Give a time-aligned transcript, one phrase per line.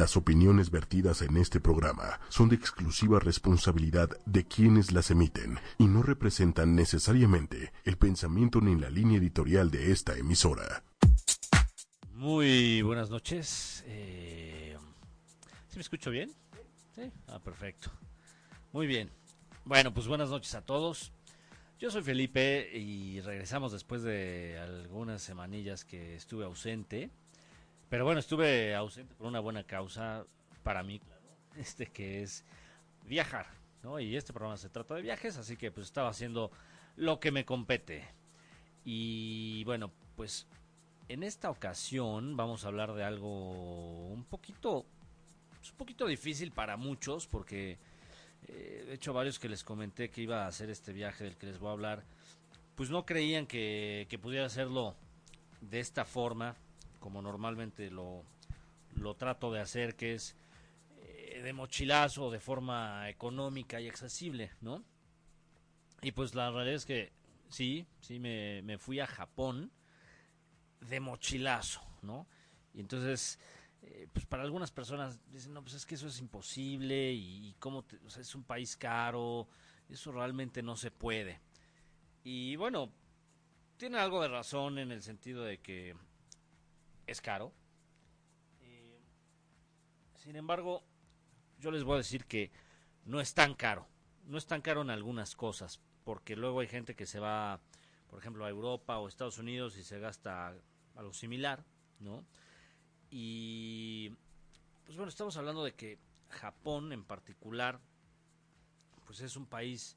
[0.00, 5.88] Las opiniones vertidas en este programa son de exclusiva responsabilidad de quienes las emiten y
[5.88, 10.84] no representan necesariamente el pensamiento ni la línea editorial de esta emisora.
[12.14, 13.84] Muy buenas noches.
[13.88, 14.74] Eh,
[15.68, 16.32] ¿Sí me escucho bien?
[16.94, 17.12] Sí.
[17.26, 17.90] Ah, perfecto.
[18.72, 19.10] Muy bien.
[19.66, 21.12] Bueno, pues buenas noches a todos.
[21.78, 27.10] Yo soy Felipe y regresamos después de algunas semanillas que estuve ausente.
[27.90, 30.24] Pero bueno, estuve ausente por una buena causa
[30.62, 31.00] para mí,
[31.56, 32.44] este que es
[33.04, 33.48] viajar,
[33.82, 33.98] ¿no?
[33.98, 36.52] Y este programa se trata de viajes, así que pues estaba haciendo
[36.94, 38.06] lo que me compete.
[38.84, 40.46] Y bueno, pues
[41.08, 44.86] en esta ocasión vamos a hablar de algo un poquito,
[45.58, 47.76] pues, un poquito difícil para muchos, porque
[48.46, 51.46] eh, de hecho varios que les comenté que iba a hacer este viaje del que
[51.46, 52.04] les voy a hablar,
[52.76, 54.94] pues no creían que, que pudiera hacerlo
[55.60, 56.54] de esta forma
[57.00, 58.24] como normalmente lo,
[58.94, 60.36] lo trato de hacer, que es
[60.98, 64.84] eh, de mochilazo, de forma económica y accesible, ¿no?
[66.02, 67.12] Y pues la realidad es que
[67.48, 69.72] sí, sí me, me fui a Japón
[70.80, 72.26] de mochilazo, ¿no?
[72.72, 73.38] Y entonces,
[73.82, 77.54] eh, pues para algunas personas dicen, no, pues es que eso es imposible y, y
[77.58, 79.48] cómo, te, o sea, es un país caro,
[79.88, 81.40] eso realmente no se puede.
[82.22, 82.92] Y bueno,
[83.76, 85.96] tiene algo de razón en el sentido de que
[87.10, 87.52] es caro.
[88.60, 89.00] Eh,
[90.14, 90.84] sin embargo,
[91.58, 92.52] yo les voy a decir que
[93.04, 93.88] no es tan caro.
[94.26, 97.60] No es tan caro en algunas cosas, porque luego hay gente que se va,
[98.08, 100.54] por ejemplo, a Europa o Estados Unidos y se gasta
[100.94, 101.64] algo similar,
[101.98, 102.24] ¿no?
[103.10, 104.10] Y
[104.84, 107.80] pues bueno, estamos hablando de que Japón en particular,
[109.04, 109.96] pues es un país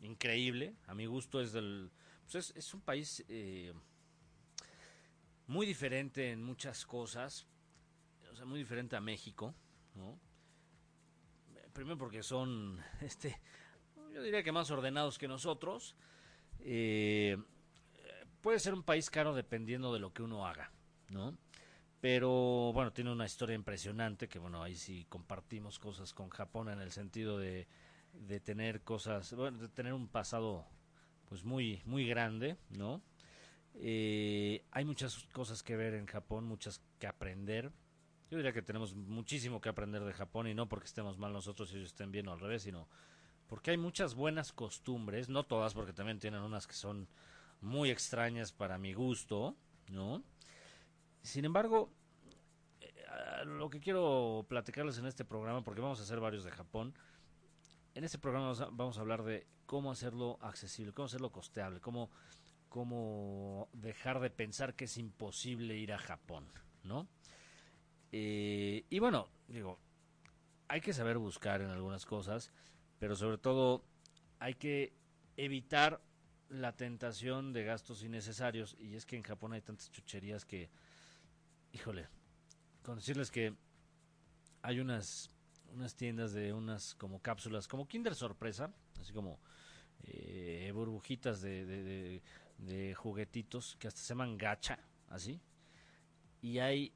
[0.00, 0.76] increíble.
[0.86, 1.90] A mi gusto es del,
[2.30, 3.72] pues es, un país eh,
[5.50, 7.48] muy diferente en muchas cosas,
[8.30, 9.52] o sea, muy diferente a México,
[9.96, 10.16] ¿no?
[11.72, 13.36] Primero porque son, este,
[14.14, 15.96] yo diría que más ordenados que nosotros.
[16.60, 17.36] Eh,
[18.40, 20.70] puede ser un país caro dependiendo de lo que uno haga,
[21.08, 21.36] ¿no?
[22.00, 26.80] Pero bueno, tiene una historia impresionante que bueno, ahí sí compartimos cosas con Japón en
[26.80, 27.66] el sentido de,
[28.12, 30.64] de tener cosas, bueno, de tener un pasado
[31.28, 33.02] pues muy muy grande, ¿no?
[33.74, 37.72] Eh, hay muchas cosas que ver en Japón, muchas que aprender.
[38.30, 41.72] Yo diría que tenemos muchísimo que aprender de Japón y no porque estemos mal nosotros
[41.72, 42.88] y ellos estén bien o al revés, sino
[43.48, 47.08] porque hay muchas buenas costumbres, no todas porque también tienen unas que son
[47.60, 49.56] muy extrañas para mi gusto,
[49.88, 50.22] ¿no?
[51.22, 51.92] Sin embargo,
[52.80, 52.92] eh,
[53.44, 56.94] lo que quiero platicarles en este programa, porque vamos a hacer varios de Japón,
[57.94, 61.80] en este programa vamos a, vamos a hablar de cómo hacerlo accesible, cómo hacerlo costeable,
[61.80, 62.10] cómo
[62.70, 66.46] cómo dejar de pensar que es imposible ir a Japón,
[66.84, 67.06] ¿no?
[68.12, 69.78] Eh, y bueno, digo,
[70.68, 72.50] hay que saber buscar en algunas cosas,
[72.98, 73.84] pero sobre todo
[74.38, 74.94] hay que
[75.36, 76.00] evitar
[76.48, 78.76] la tentación de gastos innecesarios.
[78.78, 80.70] Y es que en Japón hay tantas chucherías que,
[81.72, 82.08] híjole,
[82.82, 83.54] con decirles que
[84.62, 85.30] hay unas,
[85.72, 89.40] unas tiendas de unas como cápsulas, como Kinder Sorpresa, así como
[90.04, 92.22] eh, burbujitas de,
[92.60, 94.78] de juguetitos que hasta se llaman gacha,
[95.08, 95.40] así.
[96.42, 96.92] Y hay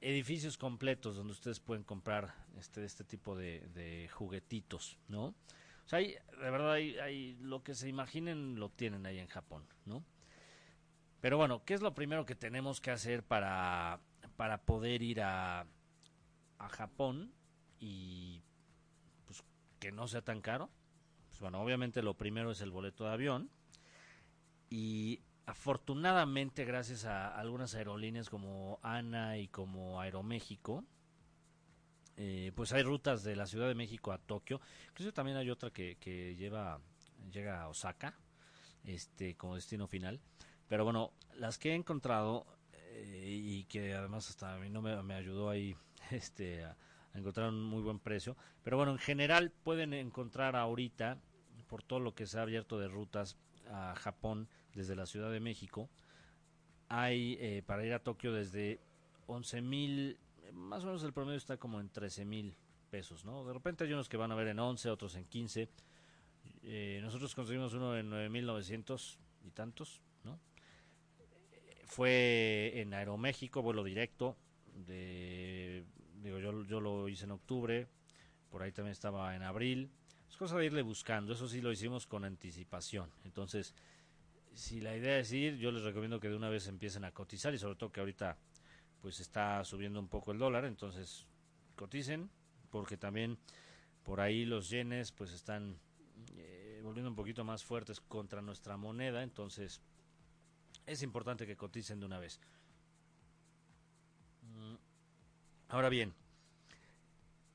[0.00, 5.26] edificios completos donde ustedes pueden comprar este este tipo de, juguetitos, ¿no?
[5.26, 9.28] O sea, hay, de verdad hay, hay, lo que se imaginen lo tienen ahí en
[9.28, 10.04] Japón, ¿no?
[11.20, 14.00] Pero bueno, ¿qué es lo primero que tenemos que hacer para,
[14.36, 15.66] para poder ir a,
[16.58, 17.32] a Japón
[17.80, 18.42] y
[19.24, 19.42] pues
[19.78, 20.70] que no sea tan caro?
[21.28, 23.50] Pues bueno, obviamente lo primero es el boleto de avión
[24.74, 30.84] y afortunadamente gracias a algunas aerolíneas como ANA y como Aeroméxico,
[32.16, 35.70] eh, pues hay rutas de la Ciudad de México a Tokio, incluso también hay otra
[35.70, 36.80] que, lleva
[37.30, 38.18] llega a Osaka,
[38.82, 40.20] este como destino final,
[40.66, 45.00] pero bueno, las que he encontrado eh, y que además hasta a mí no me,
[45.04, 45.76] me ayudó ahí
[46.10, 46.76] este a,
[47.12, 51.20] a encontrar un muy buen precio, pero bueno, en general pueden encontrar ahorita
[51.68, 53.36] por todo lo que se ha abierto de rutas
[53.70, 55.88] a Japón desde la Ciudad de México.
[56.88, 58.80] Hay eh, para ir a Tokio desde
[59.26, 60.18] 11 mil,
[60.52, 62.56] más o menos el promedio está como en 13 mil
[62.90, 63.44] pesos, ¿no?
[63.44, 65.68] De repente hay unos que van a ver en 11, otros en 15.
[66.62, 70.38] Eh, nosotros conseguimos uno en 9.900 y tantos, ¿no?
[71.86, 74.36] Fue en Aeroméxico, vuelo directo.
[74.86, 75.84] De,
[76.22, 77.86] digo, yo, yo lo hice en octubre,
[78.50, 79.90] por ahí también estaba en abril.
[80.28, 83.10] Es cosa de irle buscando, eso sí lo hicimos con anticipación.
[83.24, 83.74] Entonces,
[84.54, 87.52] si la idea es ir, yo les recomiendo que de una vez empiecen a cotizar
[87.54, 88.38] y sobre todo que ahorita
[89.00, 91.26] pues está subiendo un poco el dólar, entonces
[91.76, 92.30] coticen,
[92.70, 93.38] porque también
[94.02, 95.78] por ahí los yenes pues están
[96.36, 99.82] eh, volviendo un poquito más fuertes contra nuestra moneda, entonces
[100.86, 102.40] es importante que coticen de una vez.
[104.42, 104.76] Mm.
[105.68, 106.14] Ahora bien,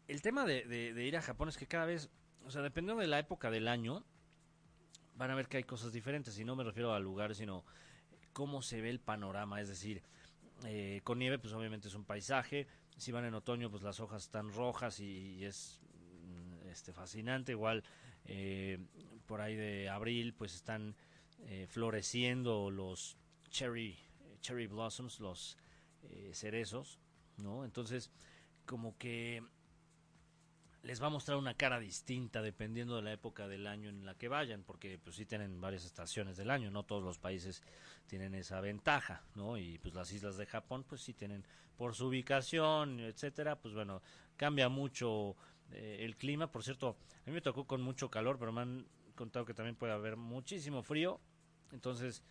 [0.08, 2.10] el tema de, de, ir a Japón es que cada vez,
[2.46, 4.04] o sea, dependiendo de la época del año,
[5.20, 6.40] van a ver que hay cosas diferentes.
[6.40, 7.66] Y no me refiero al lugar, sino
[8.32, 9.62] cómo se ve el panorama.
[9.62, 10.02] Es decir,
[10.66, 12.68] eh, con nieve, pues obviamente es un paisaje.
[12.98, 15.82] Si van en otoño, pues las hojas están rojas y, es
[16.24, 17.52] mm, este fascinante.
[17.52, 17.84] Igual
[18.24, 18.80] eh,
[19.26, 20.96] por ahí de abril, pues están
[21.40, 23.18] eh, floreciendo los
[23.50, 24.00] cherry
[24.42, 25.58] cherry blossoms, los
[26.32, 26.98] cerezos,
[27.36, 27.66] ¿no?
[27.66, 28.10] Entonces,
[28.66, 29.44] como que
[30.84, 34.16] les va a mostrar una cara distinta dependiendo de la época del año en la
[34.16, 37.62] que vayan, porque pues sí tienen varias estaciones del año, no todos los países
[38.08, 39.58] tienen esa ventaja, ¿no?
[39.58, 41.46] Y pues las islas de Japón pues sí tienen
[41.78, 44.02] por su ubicación, etcétera, pues bueno,
[44.38, 45.36] cambia mucho
[45.72, 48.88] eh, el clima, por cierto, a mí me tocó con mucho calor, pero me han
[49.16, 51.20] contado que también puede haber muchísimo frío,
[51.72, 52.24] entonces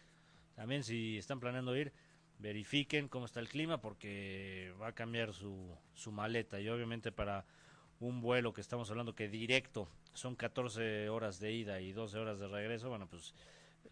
[0.54, 1.92] también si están planeando ir,
[2.38, 6.60] verifiquen cómo está el clima porque va a cambiar su, su maleta.
[6.60, 7.44] Y obviamente para
[8.00, 12.38] un vuelo que estamos hablando que directo son 14 horas de ida y 12 horas
[12.38, 13.34] de regreso, bueno, pues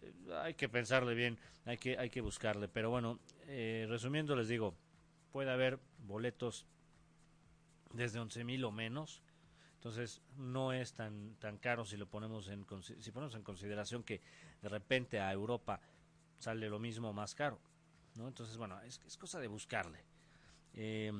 [0.01, 0.13] eh,
[0.43, 2.67] hay que pensarle bien, hay que, hay que buscarle.
[2.67, 4.75] Pero bueno, eh, resumiendo les digo,
[5.31, 6.65] puede haber boletos
[7.93, 9.21] desde 11 mil o menos.
[9.75, 14.21] Entonces no es tan tan caro si lo ponemos en si ponemos en consideración que
[14.61, 15.79] de repente a Europa
[16.39, 17.59] sale lo mismo más caro,
[18.15, 18.27] ¿no?
[18.27, 20.03] Entonces bueno es, es cosa de buscarle.
[20.73, 21.11] Eh,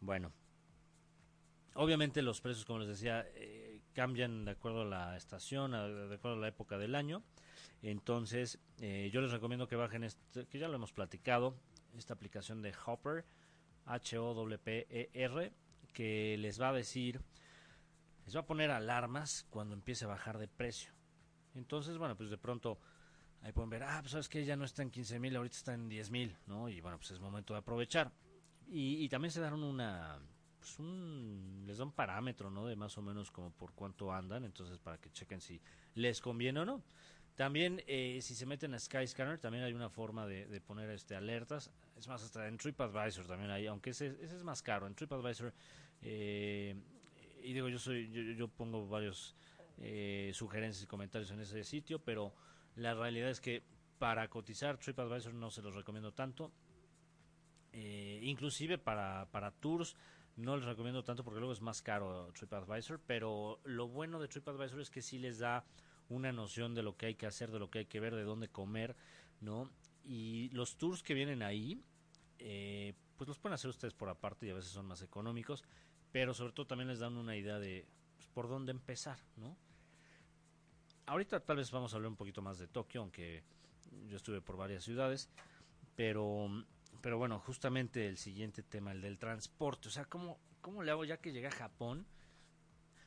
[0.00, 0.32] bueno,
[1.74, 6.36] Obviamente los precios, como les decía, eh, cambian de acuerdo a la estación, de acuerdo
[6.36, 7.22] a la época del año.
[7.82, 11.54] Entonces, eh, yo les recomiendo que bajen, este, que ya lo hemos platicado,
[11.96, 13.24] esta aplicación de Hopper,
[13.86, 15.52] H-O-P-P-E-R,
[15.92, 17.20] que les va a decir,
[18.24, 20.92] les va a poner alarmas cuando empiece a bajar de precio.
[21.54, 22.78] Entonces, bueno, pues de pronto
[23.42, 25.74] ahí pueden ver, ah, pues sabes que ya no está en 15 mil, ahorita está
[25.74, 26.68] en 10 mil, ¿no?
[26.68, 28.12] Y bueno, pues es momento de aprovechar.
[28.68, 30.20] Y, y también se dan una
[30.62, 32.66] pues un, les da un parámetro, ¿no?
[32.68, 35.60] De más o menos como por cuánto andan, entonces para que chequen si
[35.96, 36.84] les conviene o no.
[37.34, 41.72] También, eh, si se meten a Skyscanner, también hay una forma de, poner este alertas.
[41.96, 44.86] Es más, hasta en TripAdvisor también hay, aunque ese, es más caro.
[44.86, 45.52] En TripAdvisor,
[46.02, 46.76] eh,
[47.42, 49.34] y digo, yo soy yo pongo varios
[49.78, 52.32] eh, sugerencias y comentarios en ese sitio, pero
[52.76, 53.64] la realidad es que
[53.98, 56.52] para cotizar TripAdvisor no se los recomiendo tanto.
[57.72, 59.96] inclusive para, para tours
[60.36, 64.80] no les recomiendo tanto porque luego es más caro TripAdvisor, pero lo bueno de TripAdvisor
[64.80, 65.64] es que sí les da
[66.08, 68.24] una noción de lo que hay que hacer, de lo que hay que ver, de
[68.24, 68.96] dónde comer,
[69.40, 69.70] ¿no?
[70.04, 71.82] Y los tours que vienen ahí,
[72.38, 75.64] eh, pues los pueden hacer ustedes por aparte y a veces son más económicos,
[76.10, 77.86] pero sobre todo también les dan una idea de
[78.16, 79.56] pues, por dónde empezar, ¿no?
[81.06, 83.42] Ahorita tal vez vamos a hablar un poquito más de Tokio, aunque
[84.06, 85.28] yo estuve por varias ciudades,
[85.94, 86.48] pero
[87.02, 89.88] pero bueno, justamente el siguiente tema, el del transporte.
[89.88, 92.06] O sea, ¿cómo, cómo le hago ya que llegué a Japón?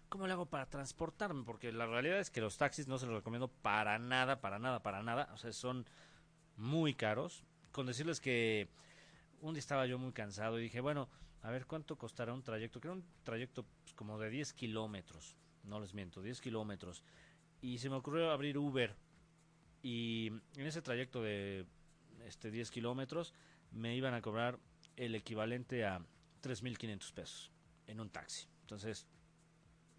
[0.10, 1.44] ¿Cómo le hago para transportarme?
[1.46, 4.84] Porque la realidad es que los taxis no se los recomiendo para nada, para nada,
[4.84, 5.30] para nada.
[5.34, 5.86] O sea, son
[6.58, 7.46] muy caros.
[7.72, 8.68] Con decirles que
[9.40, 11.08] un día estaba yo muy cansado y dije, bueno,
[11.42, 12.82] a ver cuánto costará un trayecto.
[12.82, 15.38] Que era un trayecto pues, como de 10 kilómetros.
[15.64, 17.02] No les miento, 10 kilómetros.
[17.62, 18.94] Y se me ocurrió abrir Uber.
[19.82, 21.66] Y en ese trayecto de
[22.26, 23.34] este 10 kilómetros
[23.76, 24.58] me iban a cobrar
[24.96, 26.00] el equivalente a
[26.42, 27.52] 3.500 pesos
[27.88, 28.48] en un taxi.
[28.62, 29.06] Entonces,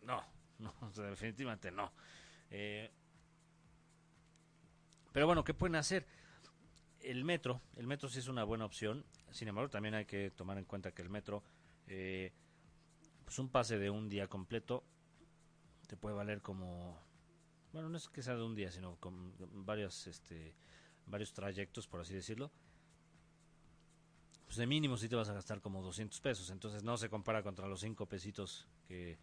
[0.03, 0.23] no,
[0.59, 1.93] no, definitivamente no.
[2.51, 2.91] Eh,
[5.13, 6.07] pero bueno, ¿qué pueden hacer?
[7.01, 9.05] El metro, el metro sí es una buena opción.
[9.31, 11.45] Sin embargo, también hay que tomar en cuenta que el metro,
[11.87, 12.33] eh,
[13.25, 14.85] pues un pase de un día completo
[15.87, 16.99] te puede valer como,
[17.73, 20.57] bueno, no es que sea de un día, sino con varios, este,
[21.07, 22.51] varios trayectos, por así decirlo
[24.57, 27.67] de mínimo sí te vas a gastar como 200 pesos, entonces no se compara contra
[27.67, 29.19] los 5 pesitos que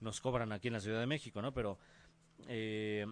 [0.00, 1.52] nos cobran aquí en la Ciudad de México, ¿no?
[1.52, 1.78] Pero
[2.46, 3.06] eh,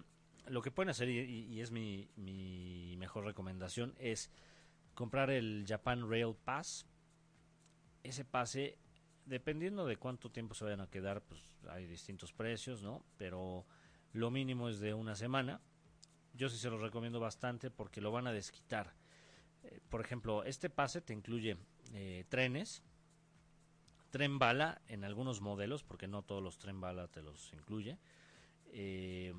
[0.48, 4.30] lo que pueden hacer, y, es mi, mi, mejor recomendación, es
[4.94, 6.86] comprar el Japan Rail Pass.
[8.02, 8.78] Ese pase,
[9.24, 13.04] dependiendo de cuánto tiempo se vayan a quedar, pues hay distintos precios, ¿no?
[13.16, 13.66] Pero
[14.12, 15.60] lo mínimo es de una semana.
[16.34, 18.94] Yo sí se los recomiendo bastante porque lo van a desquitar
[19.88, 21.56] por ejemplo, este pase te incluye
[21.92, 22.82] eh, trenes,
[24.10, 27.98] tren bala en algunos modelos, porque no todos los tren bala te los incluye.
[28.72, 29.34] Eh,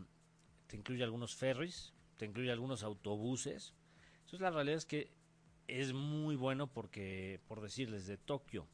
[0.68, 3.74] te incluye algunos ferries, te incluye algunos autobuses.
[4.20, 5.12] Entonces la realidad es que
[5.68, 8.68] es muy bueno porque, por decirles, de Tokio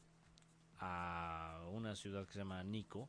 [0.78, 3.08] a una ciudad que se llama Nikko,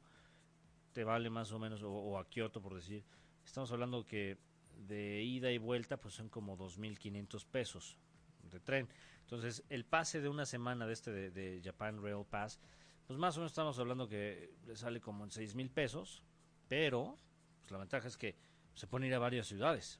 [0.94, 3.04] te vale más o menos, o, a Kioto, por decir,
[3.44, 4.38] estamos hablando que
[4.88, 7.98] de ida y vuelta, pues son como 2.500 pesos
[8.52, 8.88] de tren.
[9.22, 12.60] Entonces, el pase de una semana de este de, Japan Rail Pass,
[13.08, 16.24] pues más o menos estamos hablando que le sale como en 6.000 pesos,
[16.68, 17.18] pero
[17.60, 18.36] pues la ventaja es que
[18.74, 20.00] se pone ir a varias ciudades.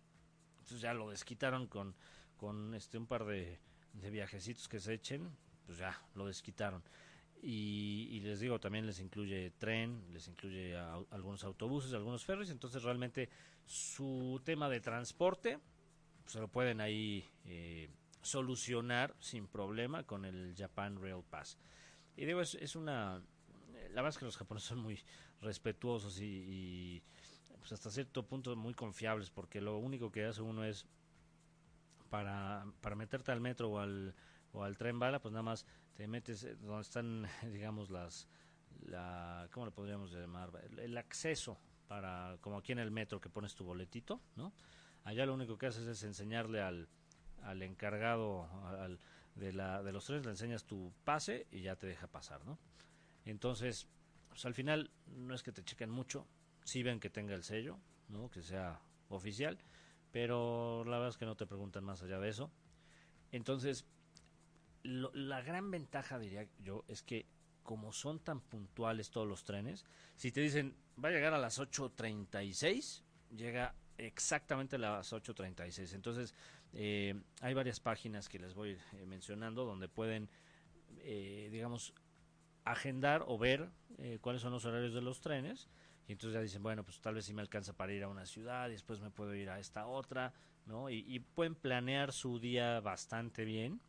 [0.52, 1.96] Entonces ya lo desquitaron con,
[2.38, 3.60] con este un par de,
[3.94, 5.30] de viajecitos que se echen,
[5.66, 6.84] pues ya lo desquitaron.
[7.48, 10.76] Y, les digo, también les incluye tren, les incluye
[11.12, 13.30] algunos autobuses, algunos ferries, entonces realmente
[13.66, 15.60] su tema de transporte
[16.24, 17.88] pues, se lo pueden ahí eh,
[18.26, 21.58] solucionar sin problema con el Japan Rail Pass.
[22.18, 23.22] Y digo, es, una...
[23.92, 25.00] La verdad es que los japoneses son muy
[25.42, 27.04] respetuosos y,
[27.60, 30.88] pues hasta cierto punto muy confiables porque lo único que hace uno es
[32.10, 34.16] para, para meterte al metro o al,
[34.54, 38.28] o al tren bala, pues nada más te metes eh, donde están, digamos, las,
[38.88, 40.52] la, ¿cómo le podríamos llamar?
[40.78, 44.52] El, acceso para, como aquí en el metro que pones tu boletito, ¿no?
[45.04, 46.90] Allá lo único que haces es enseñarle al,
[47.46, 48.50] al encargado
[49.36, 52.58] de, los trenes, le enseñas tu pase y ya te deja pasar, ¿no?
[53.26, 53.88] Entonces,
[54.30, 56.28] pues al final no es que te chequen mucho,
[56.64, 58.30] si ven que tenga el sello, ¿no?
[58.30, 59.58] Que sea oficial,
[60.12, 62.52] pero la verdad es que no te preguntan más allá de eso.
[63.32, 63.86] Entonces,
[64.84, 67.26] la gran ventaja, diría yo, es que
[67.64, 69.86] como son tan puntuales todos los trenes,
[70.16, 73.02] si te dicen va a llegar a las 8.36,
[73.36, 75.94] llega exactamente a las 8.36.
[75.94, 76.34] Entonces,
[76.76, 80.30] eh, hay varias páginas que les voy eh, mencionando donde pueden,
[81.00, 81.94] eh, digamos,
[82.64, 83.70] agendar o ver
[84.22, 85.70] cuáles son los horarios de los trenes.
[86.08, 88.26] Y entonces ya dicen, bueno, pues tal vez si me alcanza para ir a una
[88.26, 90.34] ciudad después me puedo ir a esta otra,
[90.66, 90.90] ¿no?
[90.90, 93.80] Y, y pueden planear su día bastante bien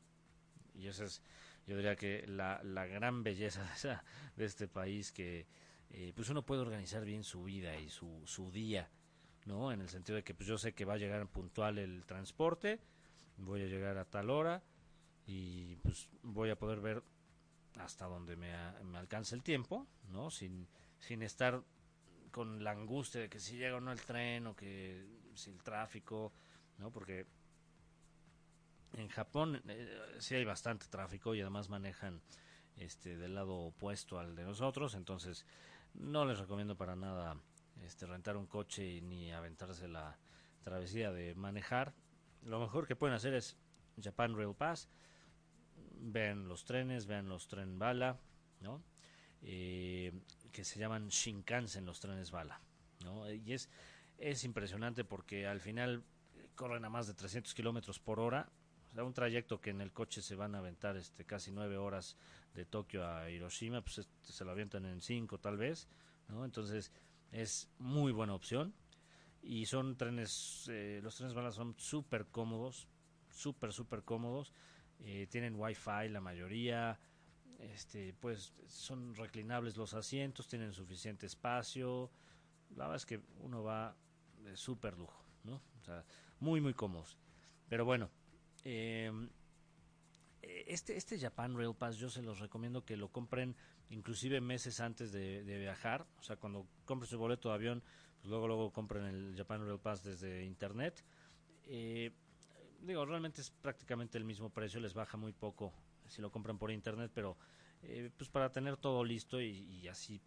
[0.78, 1.22] y esa es,
[1.66, 3.98] yo diría que la, la gran belleza de,
[4.36, 5.46] de este país que
[5.90, 8.90] eh, pues uno puede organizar bien su vida y su, su día,
[9.46, 9.72] ¿no?
[9.72, 12.80] En el sentido de que pues yo sé que va a llegar puntual el transporte,
[13.38, 14.62] voy a llegar a tal hora
[15.26, 17.02] y pues voy a poder ver
[17.78, 18.52] hasta donde me,
[18.84, 20.30] me alcance el tiempo, ¿no?
[20.30, 21.62] Sin, sin estar
[22.30, 25.62] con la angustia de que si llega o no el tren o que si el
[25.62, 26.32] tráfico,
[26.78, 26.90] ¿no?
[26.90, 27.26] Porque
[28.94, 32.20] en Japón eh, sí hay bastante tráfico y además manejan
[32.76, 35.46] este del lado opuesto al de nosotros, entonces
[35.94, 37.36] no les recomiendo para nada
[37.82, 40.18] este rentar un coche ni aventarse la
[40.62, 41.94] travesía de manejar.
[42.42, 43.56] Lo mejor que pueden hacer es
[44.02, 44.88] Japan Rail Pass,
[46.00, 48.18] vean los trenes, vean los tren bala,
[48.60, 48.82] ¿no?
[49.42, 50.12] Eh,
[50.52, 52.60] que se llaman Shinkansen los trenes bala,
[53.04, 53.30] ¿no?
[53.30, 53.68] Y es
[54.18, 56.02] es impresionante porque al final
[56.54, 58.50] corren a más de 300 kilómetros por hora
[59.04, 62.16] un trayecto que en el coche se van a aventar este casi nueve horas
[62.54, 65.88] de Tokio a Hiroshima, pues este, se lo avientan en cinco tal vez,
[66.28, 66.44] ¿no?
[66.44, 66.92] Entonces
[67.32, 68.74] es muy buena opción
[69.42, 72.88] y son trenes, eh, los trenes balas son súper cómodos,
[73.30, 74.52] súper súper cómodos,
[75.00, 76.98] eh, tienen wifi la mayoría,
[77.58, 82.10] este pues son reclinables los asientos, tienen suficiente espacio,
[82.70, 83.96] la verdad es que uno va
[84.42, 85.62] de súper lujo, ¿no?
[85.80, 86.04] O sea,
[86.40, 87.16] muy muy cómodos.
[87.68, 88.10] Pero bueno,
[88.68, 89.30] Em,
[90.42, 93.54] eh, este, este Japan Rail Pass yo se los recomiendo que lo compren
[93.90, 96.06] inclusive meses antes de, viajar.
[96.18, 97.82] O sea, cuando compren su boleto de avión,
[98.18, 101.04] pues luego, luego compren el Japan Rail Pass desde internet.
[101.66, 102.12] Eh,
[102.80, 105.72] digo, realmente es prácticamente el mismo precio, les baja muy poco
[106.06, 107.36] si lo compran por internet, pero
[107.82, 110.20] eh, pues para tener todo listo y, y, así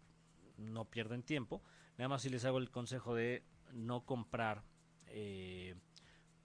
[0.58, 1.62] no pierden tiempo.
[1.96, 4.62] Nada más si les hago el consejo de no comprar
[5.06, 5.74] eh,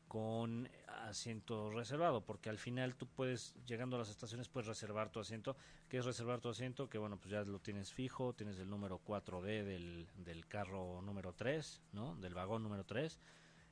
[0.07, 5.19] con asiento reservado, porque al final tú puedes, llegando a las estaciones, puedes reservar tu
[5.19, 5.55] asiento.
[5.89, 6.89] ¿Qué es reservar tu asiento?
[6.89, 11.33] Que bueno, pues ya lo tienes fijo, tienes el número 4D del, del carro número
[11.33, 12.15] 3, ¿no?
[12.15, 13.19] Del vagón número 3,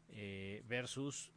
[0.10, 1.32] eh, versus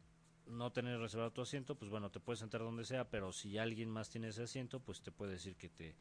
[0.45, 3.89] no tener reservado tu asiento, pues bueno, te puedes sentar donde sea, pero si alguien
[3.89, 5.95] más tiene ese asiento, pues te puede decir que te,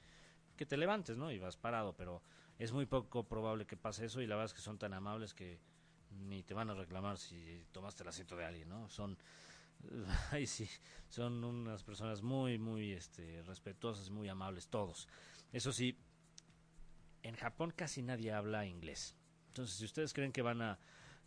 [0.56, 1.32] que te levantes, ¿no?
[1.32, 2.22] Y vas parado, pero
[2.58, 5.34] es muy poco probable que pase eso y la verdad es que son tan amables
[5.34, 5.58] que
[6.16, 8.88] ni te van a reclamar si tomaste el asiento de alguien, ¿no?
[8.88, 9.16] Son
[10.30, 10.68] ay sí,
[11.08, 15.08] son unas personas muy muy este respetuosas, muy amables todos.
[15.52, 15.98] Eso sí,
[17.22, 19.16] en Japón casi nadie habla inglés.
[19.48, 20.78] Entonces, si ustedes creen que van a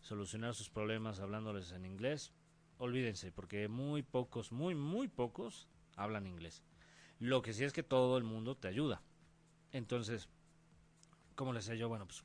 [0.01, 2.31] solucionar sus problemas hablándoles en inglés,
[2.77, 6.63] olvídense, porque muy pocos, muy muy pocos hablan inglés.
[7.19, 9.01] Lo que sí es que todo el mundo te ayuda.
[9.71, 10.29] Entonces,
[11.35, 11.89] ¿cómo les decía yo?
[11.89, 12.23] Bueno, pues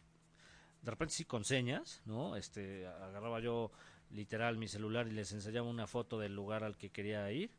[0.85, 2.37] de repente sí con señas, ¿no?
[2.37, 3.73] Este, agarraba yo
[4.11, 7.51] literal mi celular y les enseñaba una foto del lugar al que quería ir,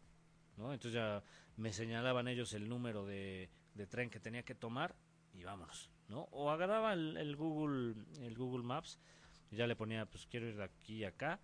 [0.57, 0.71] ¿no?
[0.73, 1.23] Entonces ya
[1.57, 4.95] me señalaban ellos el número de, de tren que tenía que tomar
[5.33, 6.27] y vámonos, ¿no?
[6.31, 8.99] O agarraba el, el Google el Google Maps
[9.49, 11.39] y ya le ponía, pues quiero ir de aquí a acá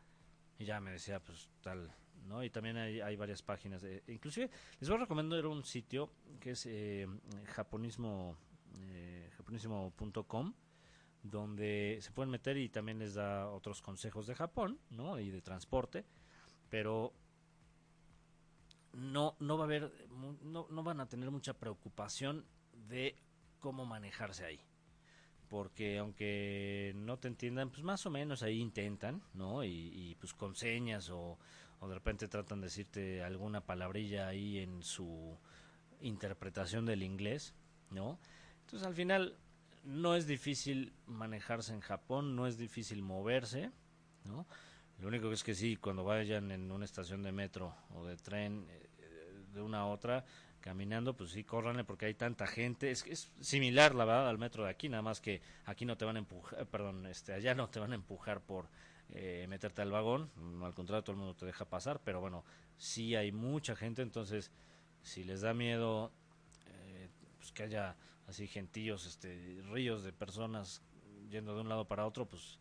[0.60, 1.92] y ya me decía, pues tal,
[2.28, 2.44] ¿no?
[2.44, 3.84] Y también hay, hay varias páginas.
[4.08, 7.08] Inclusive les voy a recomendar un sitio que es eh,
[7.48, 8.38] japonismo
[8.84, 10.54] eh, japonismo.com
[11.24, 15.20] donde se pueden meter y también les da otros consejos de Japón, ¿no?
[15.20, 16.06] Y de transporte,
[16.70, 17.14] pero
[18.94, 19.92] no no va a haber
[20.44, 23.16] no, no van a tener mucha preocupación de
[23.60, 24.60] cómo manejarse ahí
[25.52, 29.66] porque aunque no te entiendan, pues más o menos ahí intentan, ¿no?
[29.66, 31.38] Y, pues con señas o,
[31.82, 35.38] o, de repente tratan de decirte alguna palabrilla ahí en su
[36.00, 37.54] interpretación del inglés,
[37.90, 38.18] ¿no?
[38.62, 39.36] Entonces al final
[39.84, 43.72] no es difícil manejarse en Japón, no es difícil moverse,
[44.26, 44.46] ¿no?
[45.00, 48.18] Lo único que es que sí, cuando vayan en una estación de metro o de
[48.18, 48.90] tren eh,
[49.52, 50.24] de una a otra,
[50.60, 52.92] caminando, pues sí, córranle porque hay tanta gente.
[52.92, 56.06] Es, es similar, la verdad, al metro de aquí, nada más que aquí no te
[56.06, 58.70] van a empujar, perdón, este, allá no te van a empujar por
[59.10, 60.30] eh, meterte al vagón,
[60.64, 62.46] al contrario, todo el mundo te deja pasar, pero bueno,
[62.78, 64.52] sí hay mucha gente, entonces,
[65.02, 66.12] si les da miedo
[66.68, 67.98] eh, pues que haya
[68.32, 70.82] así gentíos, este, ríos de personas
[71.30, 72.60] yendo de un lado para otro, pues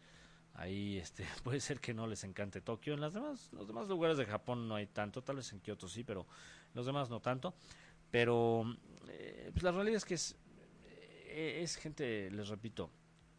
[0.54, 2.94] ahí este puede ser que no les encante Tokio.
[2.94, 5.88] En las demás los demás lugares de Japón no hay tanto tal vez en Kioto
[5.88, 6.26] sí pero
[6.74, 7.54] los demás no tanto.
[8.10, 8.64] Pero
[9.08, 10.36] eh, pues la realidad es que es,
[11.26, 12.90] eh, es gente, les repito,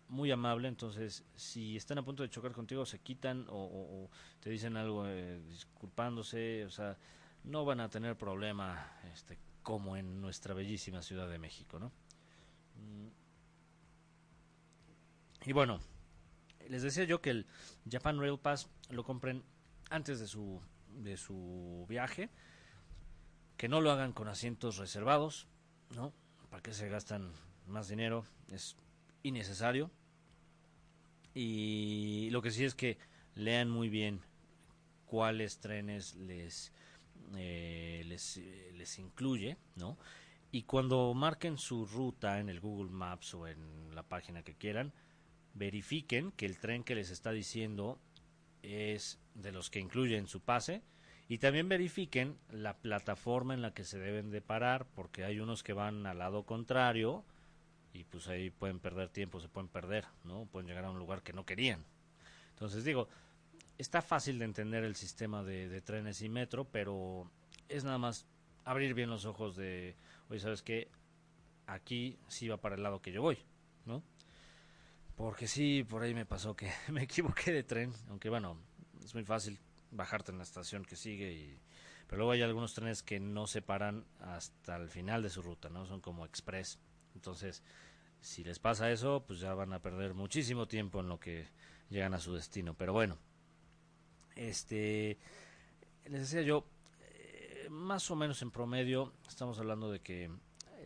[0.08, 4.10] muy amable, entonces si están a punto de chocar contigo se quitan o,
[4.40, 6.98] te dicen algo eh, disculpándose, o sea,
[7.44, 11.92] no van a tener problema este, como en nuestra bellísima Ciudad de México, ¿no?
[15.46, 15.80] Y bueno,
[16.70, 17.48] les decía yo que el
[17.90, 19.44] Japan Rail Pass lo compren
[19.90, 22.30] antes de su, de su viaje
[23.58, 25.48] que no lo hagan con asientos reservados,
[25.96, 26.14] ¿no?
[26.50, 27.32] ¿Para qué se gastan
[27.68, 28.26] más dinero?
[28.52, 28.76] Es
[29.24, 29.92] innecesario.
[31.34, 32.98] Y lo que sí es que
[33.36, 34.22] lean muy bien
[35.06, 36.74] cuáles trenes les,
[37.36, 39.98] eh, les, eh, les incluye, ¿no?
[40.52, 44.92] Y cuando marquen su ruta en el Google Maps o en la página que quieran,
[45.54, 48.00] verifiquen que el tren que les está diciendo
[48.62, 50.82] es de los que incluyen su pase
[51.28, 55.64] y también verifiquen la plataforma en la que se deben de parar, porque hay unos
[55.64, 57.24] que van al lado contrario
[57.94, 60.46] y pues ahí pueden perder tiempo, se pueden perder, ¿no?
[60.46, 61.86] Pueden llegar a un lugar que no querían.
[62.50, 63.08] Entonces digo,
[63.78, 67.32] está fácil de entender el sistema de, trenes y metro, pero
[67.70, 68.26] es nada más
[68.64, 69.96] abrir bien los ojos de,
[70.30, 70.90] oye, ¿sabes qué?
[71.66, 73.38] Aquí sí va para el lado que yo voy,
[73.86, 74.04] ¿no?
[75.22, 78.58] Porque sí, por ahí me pasó que me equivoqué de tren, aunque bueno,
[79.06, 79.60] es muy fácil
[79.92, 81.60] bajarte en la estación que sigue y
[82.08, 85.70] pero luego hay algunos trenes que no se paran hasta el final de su ruta,
[85.70, 85.86] ¿no?
[85.86, 86.80] Son como express.
[87.14, 87.64] Entonces,
[88.20, 91.48] si les pasa eso, pues ya van a perder muchísimo tiempo en lo que
[91.90, 92.74] llegan a su destino.
[92.74, 93.18] Pero bueno,
[94.36, 95.20] este,
[96.06, 96.66] les decía yo,
[97.00, 100.30] eh, más o menos en promedio, estamos hablando de que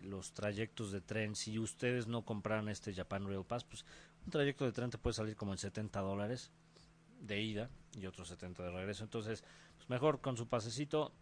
[0.03, 3.85] los trayectos de tren, si ustedes no compraran este Japan Rail Pass, pues
[4.25, 6.51] un trayecto de tren te puede salir como en 70 dólares
[7.19, 9.03] de ida y otros 70 de regreso.
[9.03, 9.43] Entonces,
[9.77, 11.13] pues mejor con su pasecito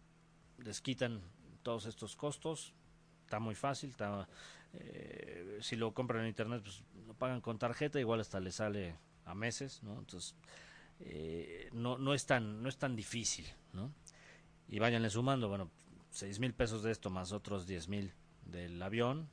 [0.58, 1.20] les quitan
[1.62, 2.74] todos estos costos.
[3.22, 3.90] Está muy fácil.
[3.90, 4.28] Está,
[4.72, 8.96] eh, si lo compran en internet, pues lo pagan con tarjeta, igual hasta le sale
[9.24, 9.98] a meses, ¿no?
[9.98, 10.34] Entonces,
[11.00, 13.92] eh, no, no, es tan, no es tan difícil, ¿no?
[14.68, 15.70] Y váyanle sumando, bueno,
[16.10, 18.12] seis mil pesos de esto más otros diez mil
[18.44, 19.28] del avión.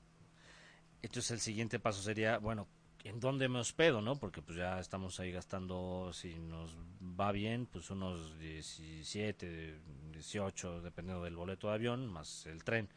[1.01, 2.67] Entonces el siguiente paso sería, bueno,
[3.03, 4.15] en dónde me hospedo, ¿no?
[4.15, 9.79] Porque pues ya estamos ahí gastando, si nos va bien, pues unos 17,
[10.11, 12.89] 18, dependiendo del boleto de avión, más el tren.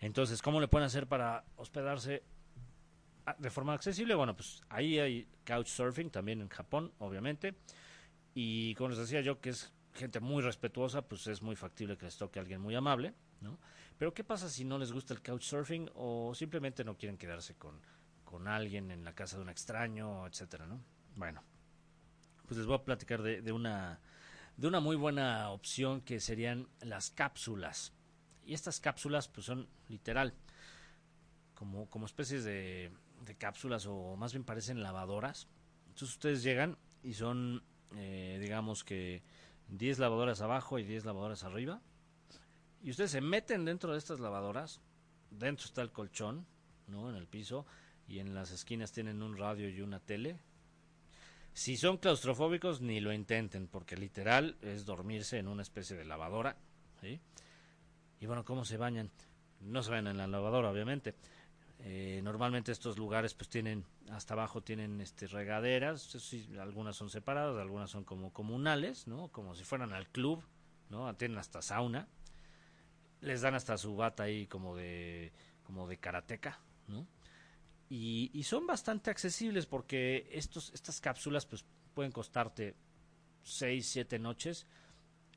[0.00, 2.22] Entonces, ¿cómo le pueden hacer para hospedarse
[3.38, 4.14] de forma accesible?
[4.14, 7.54] Bueno, pues ahí hay couchsurfing, también en Japón, obviamente.
[8.34, 12.06] Y como les decía yo, que es gente muy respetuosa, pues es muy factible que
[12.06, 13.58] les toque alguien muy amable, ¿no?
[13.98, 17.80] Pero ¿qué pasa si no les gusta el couchsurfing o simplemente no quieren quedarse con
[18.30, 20.80] con alguien en la casa de un extraño, etcétera, ¿no?
[21.16, 21.42] Bueno,
[22.46, 24.00] pues les voy a platicar de, una
[24.56, 27.92] de una muy buena opción que serían las cápsulas.
[28.44, 30.34] Y estas cápsulas pues son literal
[31.54, 32.92] como, como especies de,
[33.24, 35.48] de cápsulas o más bien parecen lavadoras.
[35.88, 37.62] Entonces ustedes llegan y son
[37.96, 39.22] eh, digamos que
[39.68, 41.80] 10 lavadoras abajo y 10 lavadoras arriba.
[42.82, 44.80] Y ustedes se meten dentro de estas lavadoras.
[45.30, 46.46] Dentro está el colchón,
[46.86, 47.10] ¿no?
[47.10, 47.66] En el piso
[48.10, 50.36] y en las esquinas tienen un radio y una tele.
[51.52, 56.56] Si son claustrofóbicos, ni lo intenten, porque literal es dormirse en una especie de lavadora.
[58.18, 59.10] Y bueno, ¿cómo se bañan?
[59.60, 61.14] No se bañan en la lavadora, obviamente.
[61.78, 66.14] Eh, normalmente estos lugares pues tienen hasta abajo tienen este regaderas,
[66.58, 69.28] algunas son separadas, algunas son como comunales, ¿no?
[69.28, 70.42] Como si fueran al club,
[70.88, 71.14] ¿no?
[71.14, 72.08] Tienen hasta sauna.
[73.20, 77.06] Les dan hasta su bata ahí como de como de karateca, ¿no?
[77.90, 82.74] Y, y son bastante accesibles porque estos estas cápsulas pues pueden costarte
[83.42, 84.66] 6, 7 noches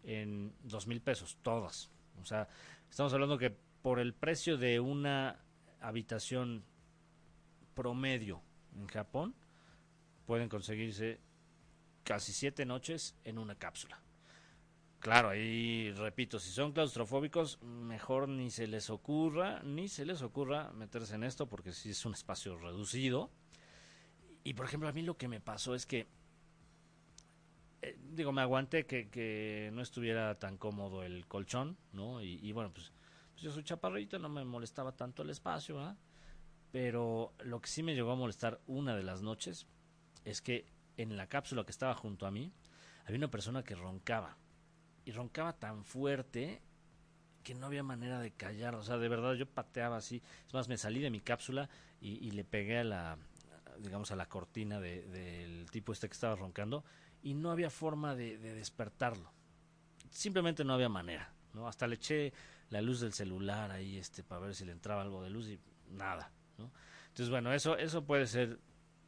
[0.04, 1.90] en dos mil pesos, todas.
[2.22, 2.48] O sea,
[2.90, 3.50] estamos hablando que
[3.82, 5.44] por el precio de una
[5.82, 6.64] habitación
[7.74, 8.42] promedio
[8.76, 9.36] en Japón,
[10.26, 11.20] pueden conseguirse
[12.04, 14.00] casi siete noches en una cápsula.
[15.04, 20.72] Claro, ahí repito, si son claustrofóbicos, mejor ni se les ocurra, ni se les ocurra
[20.72, 23.30] meterse en esto porque si es un espacio reducido.
[24.46, 26.08] Y por ejemplo, a mí lo que me pasó es que
[27.82, 32.22] eh, digo, me aguanté que, no estuviera tan cómodo el colchón, ¿no?
[32.22, 32.94] Y, bueno, pues,
[33.34, 35.98] pues, yo soy chaparrito, no me molestaba tanto el espacio,
[36.72, 39.68] Pero lo que sí me llegó a molestar una de las noches
[40.24, 42.54] es que en la cápsula que estaba junto a mí
[43.04, 44.38] había una persona que roncaba.
[45.06, 46.62] Y roncaba tan fuerte
[47.44, 48.76] que no había manera de callar.
[48.76, 50.22] O sea, de verdad yo pateaba así.
[50.48, 53.18] Es más, me salí de mi cápsula y, le pegué a la,
[53.80, 56.84] digamos, a la cortina del tipo este que estaba roncando
[57.22, 59.32] y no había forma de, despertarlo.
[60.12, 61.68] Simplemente no había manera, ¿no?
[61.68, 62.34] Hasta le eché
[62.70, 65.60] la luz del celular ahí este para ver si le entraba algo de luz y
[65.90, 66.32] nada.
[66.58, 68.60] Entonces, bueno, eso eso puede ser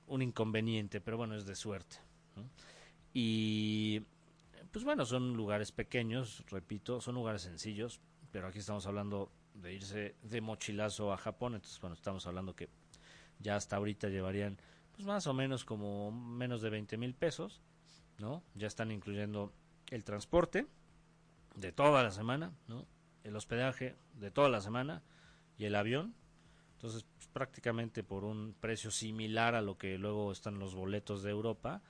[0.07, 1.97] un inconveniente, pero bueno, es de suerte.
[3.13, 4.01] Y
[4.75, 10.15] pues bueno, son lugares pequeños, repito, son lugares sencillos, pero aquí estamos hablando de irse
[10.21, 12.67] de mochilazo a Japón, entonces bueno, estamos hablando que
[13.39, 14.57] ya hasta ahorita llevarían
[14.91, 17.61] pues más o menos como menos de 20 mil pesos
[18.19, 18.43] ¿no?
[18.53, 19.53] Ya están incluyendo
[19.91, 20.67] el transporte
[21.55, 22.85] de toda la semana, ¿no?
[23.23, 25.03] El hospedaje de toda la semana
[25.57, 26.13] y el avión.
[26.73, 31.31] Entonces, pues, prácticamente por un precio similar a lo que luego están los boletos de
[31.31, 31.81] Europa,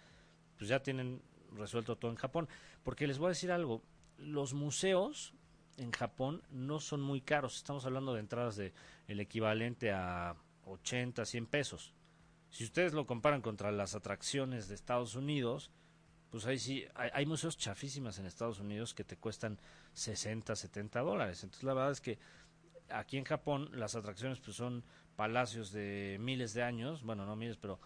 [0.55, 1.23] pues ya tienen
[1.55, 2.47] resuelto todo en Japón.
[2.83, 3.81] Porque les voy a decir algo,
[4.17, 5.33] los museos
[5.77, 7.57] en Japón no son muy caros.
[7.57, 8.73] Estamos hablando de entradas de
[9.07, 11.93] el equivalente a 80, 100 pesos.
[12.49, 15.71] Si ustedes lo comparan contra las atracciones de Estados Unidos,
[16.29, 19.59] pues ahí sí, hay, museos chafísimas en Estados Unidos que te cuestan
[19.93, 21.43] 60, 70 dólares.
[21.43, 22.19] Entonces la verdad es que
[22.89, 24.83] aquí en Japón las atracciones pues son
[25.15, 27.79] palacios de miles de años, bueno, no miles, pero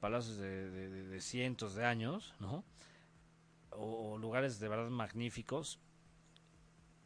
[0.00, 2.64] palacios de, cientos de años, ¿no?
[3.76, 5.78] O, lugares de verdad magníficos,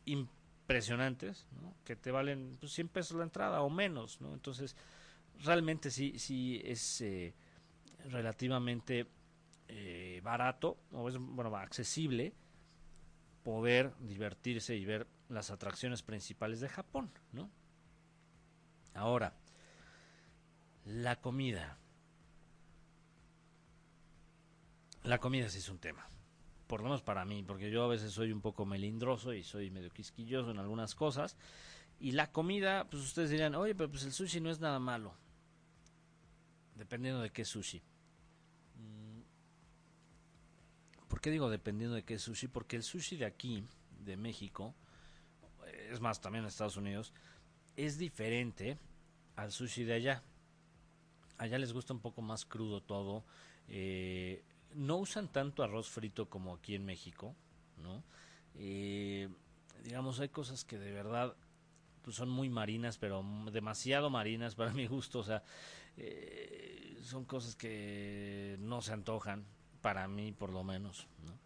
[0.05, 1.75] impresionantes, ¿no?
[1.85, 4.33] Que te valen pues, 100 pesos la entrada o menos, ¿no?
[4.33, 4.77] Entonces,
[5.41, 7.35] realmente sí, sí es eh,
[8.09, 9.07] relativamente
[9.69, 12.33] eh, barato, o es bueno, accesible,
[13.45, 17.51] poder divertirse y ver las atracciones principales de Japón, ¿no?
[18.95, 19.35] Ahora,
[20.85, 21.79] la comida.
[25.05, 26.07] La comida sí es un tema.
[26.71, 29.73] Por lo menos para mí, porque yo a veces soy un poco melindroso y soy
[29.73, 31.37] medio quisquilloso en algunas cosas.
[31.99, 35.13] Y la comida, pues ustedes dirán, oye, pero pues el sushi no es nada malo.
[36.77, 37.83] Dependiendo de qué sushi.
[41.09, 42.47] ¿Por qué digo dependiendo de qué sushi?
[42.47, 43.65] Porque el sushi de aquí,
[44.05, 44.73] de México,
[45.91, 47.13] es más, también en Estados Unidos,
[47.75, 48.79] es diferente
[49.35, 50.23] al sushi de allá.
[51.37, 53.25] Allá les gusta un poco más crudo todo.
[53.67, 57.35] Eh, no usan tanto arroz frito como aquí en México,
[57.77, 58.03] ¿no?
[58.55, 59.29] Eh,
[59.85, 61.35] digamos, hay cosas que de verdad
[62.03, 65.21] pues son muy marinas, pero demasiado marinas para mi gusto.
[65.21, 65.43] O sea,
[65.97, 69.45] eh, son cosas que no se antojan
[69.81, 71.07] para mí por lo menos.
[71.27, 71.39] ¿no?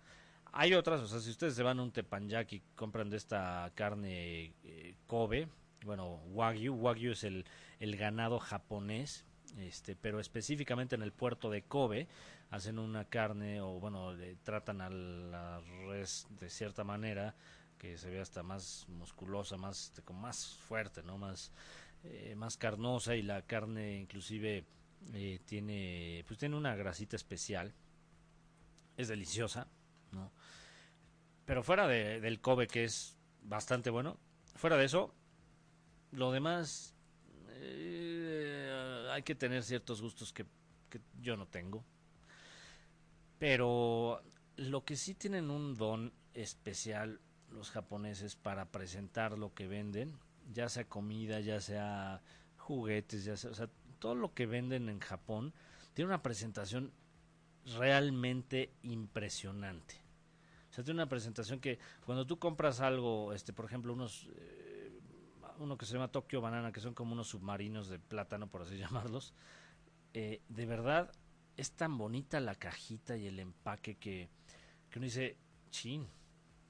[0.53, 3.71] Hay otras, o sea, si ustedes se van a un Tepanyaki y compran de esta
[3.75, 5.49] carne eh, Kobe,
[5.85, 7.45] bueno, Wagyu, Wagyu es el,
[7.81, 9.25] el ganado japonés,
[9.59, 12.09] este, pero específicamente en el puerto de Kobe
[12.55, 17.35] hacen una carne o bueno, le tratan a la res de cierta manera
[17.79, 21.19] que se ve hasta más musculosa, más este, más fuerte, ¿no?
[21.19, 21.51] Más
[22.05, 24.65] eh, más carnosa y la carne inclusive
[25.15, 27.75] eh, tiene pues tiene una grasita especial
[28.97, 29.67] es deliciosa,
[30.13, 30.31] ¿no?
[31.47, 34.17] Pero fuera de, del Kobe, que es bastante bueno,
[34.55, 35.13] fuera de eso,
[36.13, 36.95] lo demás
[37.49, 40.47] eh, hay que tener ciertos gustos que
[41.21, 41.85] yo no tengo.
[43.45, 44.23] Pero
[44.57, 50.19] lo que sí tienen un don especial los japoneses para presentar lo que venden,
[50.51, 52.23] ya sea comida, ya sea
[52.57, 55.53] juguetes, ya sea, o sea, todo lo que venden en Japón
[55.93, 56.91] tiene una presentación
[57.77, 59.97] realmente impresionante.
[60.71, 64.91] O sea, tiene una presentación que cuando tú compras algo, este, por ejemplo, unos, eh,
[65.59, 68.79] uno que se llama Tokyo Banana, que son como unos submarinos de plátano, por así
[68.79, 69.35] llamarlos.
[70.15, 71.13] Eh, de verdad,
[71.57, 74.29] es tan bonita la cajita y el empaque que,
[74.91, 75.37] que uno dice,
[75.71, 76.07] chin,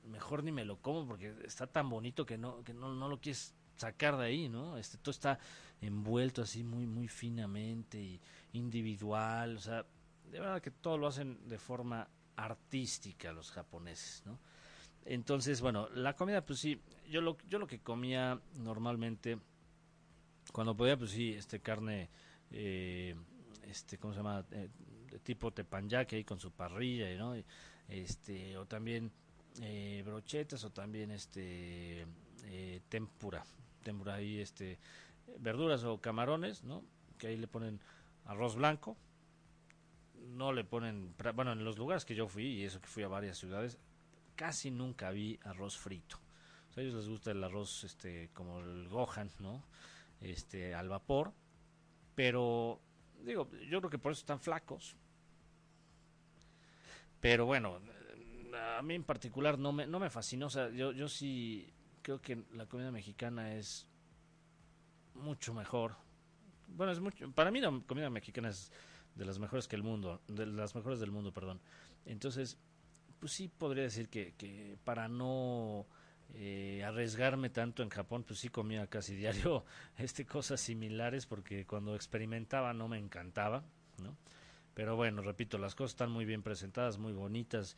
[0.04, 3.20] mejor ni me lo como porque está tan bonito que no, que no, no lo
[3.20, 4.76] quieres sacar de ahí, ¿no?
[4.76, 5.38] Este, todo está
[5.80, 8.20] envuelto así muy, muy finamente y
[8.52, 9.84] individual, o sea,
[10.30, 14.38] de verdad que todo lo hacen de forma artística los japoneses, ¿no?
[15.06, 19.38] Entonces, bueno, la comida, pues sí, yo lo, yo lo que comía normalmente,
[20.52, 22.08] cuando podía, pues sí, este carne,
[22.50, 23.14] eh,
[23.68, 24.44] este, ¿cómo se llama?
[24.50, 24.68] Eh,
[25.22, 27.34] tipo tepanyaki ahí con su parrilla, ¿no?
[27.88, 29.12] Este, o también
[29.60, 32.06] eh, brochetas o también este
[32.44, 33.44] eh, tempura,
[33.82, 34.78] tempura ahí, este,
[35.38, 36.82] verduras o camarones, ¿no?
[37.18, 37.80] Que ahí le ponen
[38.24, 38.96] arroz blanco,
[40.28, 43.08] no le ponen, bueno, en los lugares que yo fui, y eso que fui a
[43.08, 43.78] varias ciudades,
[44.34, 46.18] casi nunca vi arroz frito.
[46.76, 49.64] a ellos les gusta el arroz este como el gohan, ¿no?
[50.20, 51.32] Este al vapor,
[52.14, 52.80] pero
[53.24, 54.96] digo, yo creo que por eso están flacos.
[57.20, 57.80] Pero bueno,
[58.76, 62.20] a mí en particular no me no me fascinó, o sea, yo yo sí creo
[62.20, 63.86] que la comida mexicana es
[65.14, 65.96] mucho mejor.
[66.68, 68.70] Bueno, es mucho para mí la comida mexicana es
[69.14, 71.60] de las mejores que el mundo, de las mejores del mundo, perdón.
[72.04, 72.58] Entonces,
[73.20, 75.86] pues sí podría decir que, que para no
[76.36, 79.64] eh, arriesgarme tanto en Japón, pues sí comía casi diario
[79.96, 83.64] este cosas similares porque cuando experimentaba no me encantaba,
[84.02, 84.16] ¿no?
[84.74, 87.76] Pero bueno, repito, las cosas están muy bien presentadas, muy bonitas,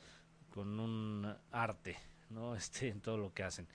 [0.51, 1.97] con un arte,
[2.31, 2.57] ¿no?
[2.57, 3.69] Este, en todo lo que hacen.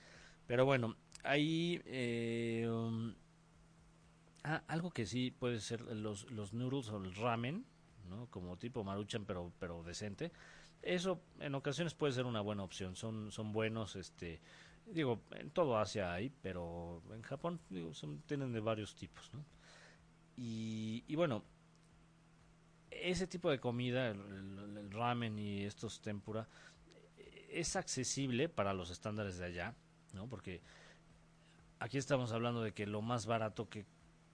[0.48, 3.14] Pero bueno, ahí eh, um,
[4.44, 7.66] ah, algo que sí puede ser los, los noodles o el ramen,
[8.10, 8.26] ¿no?
[8.32, 10.32] Como tipo maruchan, pero, pero decente
[10.82, 12.96] eso en ocasiones puede ser una buena opción.
[12.96, 14.42] Son, son buenos, este,
[14.86, 17.60] digo, en todo Asia hay, pero en Japón
[18.26, 19.44] tienen de varios tipos, ¿no?
[20.38, 21.44] Y, bueno,
[22.90, 26.48] ese tipo de comida, el, ramen y estos tempura,
[27.50, 29.76] es accesible para los estándares de allá,
[30.14, 30.28] ¿no?
[30.28, 30.62] Porque
[31.80, 33.86] aquí estamos hablando de que lo más barato que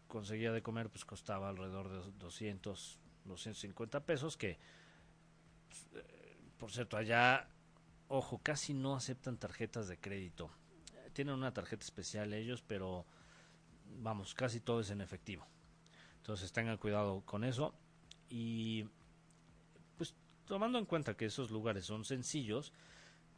[0.07, 4.57] conseguía de comer pues costaba alrededor de 200, 250 pesos, que
[5.67, 6.05] pues,
[6.57, 7.47] por cierto, allá,
[8.07, 10.49] ojo, casi no aceptan tarjetas de crédito.
[11.13, 13.05] Tienen una tarjeta especial ellos, pero
[13.99, 15.45] vamos, casi todo es en efectivo.
[16.17, 17.73] Entonces tengan cuidado con eso.
[18.29, 18.85] Y
[19.97, 20.13] pues
[20.45, 22.73] tomando en cuenta que esos lugares son sencillos,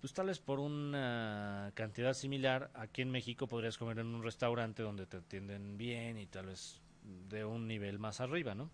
[0.02, 4.82] pues tal vez por una cantidad similar, aquí en México podrías comer en un restaurante
[4.82, 8.72] donde te atienden bien y tal vez de un nivel más arriba, ¿no?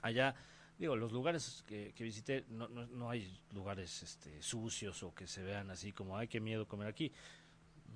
[0.00, 0.34] Allá
[0.82, 5.70] digo, los lugares que, visité, no, no, hay lugares este, sucios o que se vean
[5.70, 7.12] así como, ay, qué miedo comer aquí.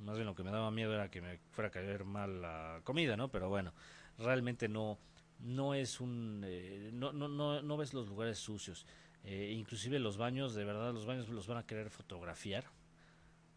[0.04, 2.80] Más bien lo que me daba miedo era que me fuera a caer mal la
[2.84, 3.28] comida, ¿no?
[3.28, 3.72] Pero bueno,
[4.18, 5.00] realmente no,
[5.40, 8.86] no es un, eh, no, no, no, no ves los lugares sucios.
[9.24, 12.66] Eh, inclusive los baños, de verdad, los baños los van a querer fotografiar.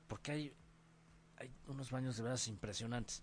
[0.08, 0.54] Porque hay,
[1.38, 3.22] hay unos baños de verdad impresionantes.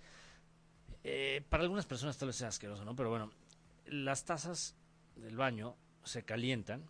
[1.03, 2.95] Eh, para algunas personas tal vez sea asqueroso, ¿no?
[2.95, 3.33] Pero bueno,
[3.87, 4.77] las tazas
[5.17, 6.83] del baño se calientan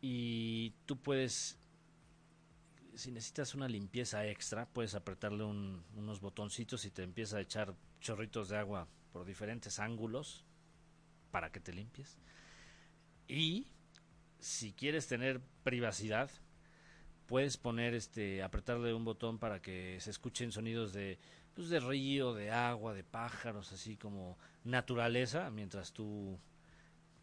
[0.00, 1.58] y tú puedes,
[2.94, 8.48] si necesitas una limpieza extra, puedes apretarle unos botoncitos y te empieza a echar chorritos
[8.48, 10.44] de agua por diferentes ángulos
[11.32, 12.18] para que te limpies.
[13.26, 13.66] Y
[14.38, 16.30] si quieres tener privacidad,
[17.26, 21.18] puedes poner este apretarle un botón para que se escuchen sonidos de
[21.54, 26.38] pues de río, de agua, de pájaros, así como naturaleza mientras tú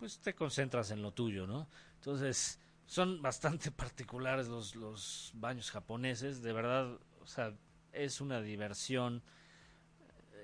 [0.03, 1.69] pues te concentras en lo tuyo, ¿no?
[1.95, 7.53] Entonces, son bastante particulares los, los baños japoneses, de verdad, o sea,
[7.93, 9.23] es una diversión,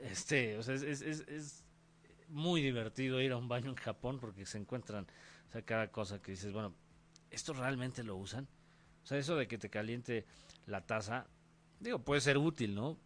[0.01, 1.65] este, o sea, es, es, es
[2.29, 5.05] muy divertido ir a un baño en Japón porque se encuentran,
[5.49, 6.73] o sea, cada cosa que dices, bueno,
[7.29, 8.47] ¿esto realmente lo usan?
[9.03, 10.25] O sea, eso de que te caliente
[10.67, 11.27] la taza,
[11.81, 12.97] digo, puede ser útil, ¿no?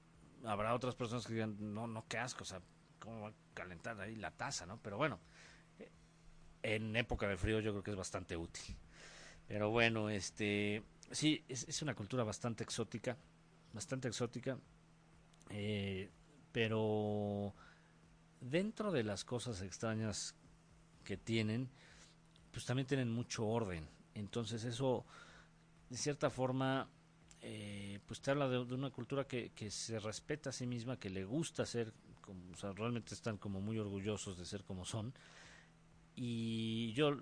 [0.46, 2.62] Habrá otras personas que digan, no, no, qué asco, o sea,
[3.00, 4.78] ¿cómo va a calentar ahí la taza, no?
[4.84, 5.20] Pero bueno,
[6.64, 8.76] en época de frío yo creo que es bastante útil.
[9.48, 13.18] Pero bueno, este sí, es, una cultura bastante exótica,
[13.72, 14.58] bastante exótica,
[15.50, 16.10] eh,
[16.52, 17.54] pero
[18.42, 20.36] dentro de las cosas extrañas
[21.04, 21.70] que tienen,
[22.52, 23.88] pues también tienen mucho orden.
[24.16, 25.06] Entonces eso,
[25.90, 26.90] de cierta forma,
[27.42, 31.26] eh, pues te habla de, una cultura que, se respeta a sí misma, que le
[31.26, 31.94] gusta ser,
[32.28, 35.14] o sea, realmente están como muy orgullosos de ser como son
[36.16, 37.18] y yo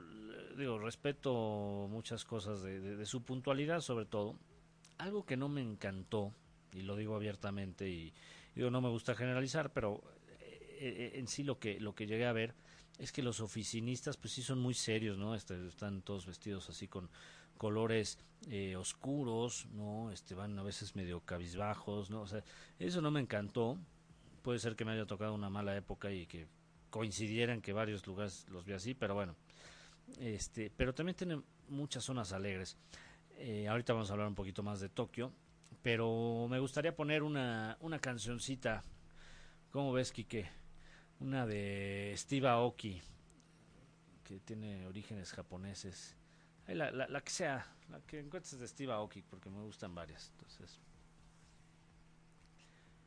[0.58, 4.36] digo respeto muchas cosas de, su puntualidad sobre todo
[4.98, 6.34] algo que no me encantó
[6.74, 8.14] y lo digo abiertamente y,
[8.56, 10.02] Digo, no me gusta generalizar, pero
[10.80, 12.54] eh, en sí lo que, lo que llegué a ver
[12.98, 15.36] es que los oficinistas pues sí son muy serios, ¿no?
[15.36, 17.10] Este, están todos vestidos así con
[17.58, 20.12] colores eh, oscuros, ¿no?
[20.12, 22.22] Este, van a veces medio cabizbajos, ¿no?
[22.22, 22.44] O sea,
[22.78, 23.78] eso no me encantó.
[24.42, 26.48] Puede ser que me haya tocado una mala época y que
[26.92, 29.36] coincidieran que varios lugares los vi así, pero bueno.
[30.20, 32.78] Este, pero también tienen muchas zonas alegres.
[33.38, 35.32] Eh, ahorita vamos a hablar un poquito más de Tokio,
[35.82, 38.84] pero me gustaría poner una, una cancioncita.
[39.72, 40.48] ¿Cómo ves, Kike?
[41.22, 43.02] Una de Steve Aoki,
[44.24, 46.18] que tiene orígenes japoneses.
[46.68, 50.30] La, la, que sea, la que encuentres de Steve Aoki, porque me gustan varias.
[50.32, 50.80] Entonces,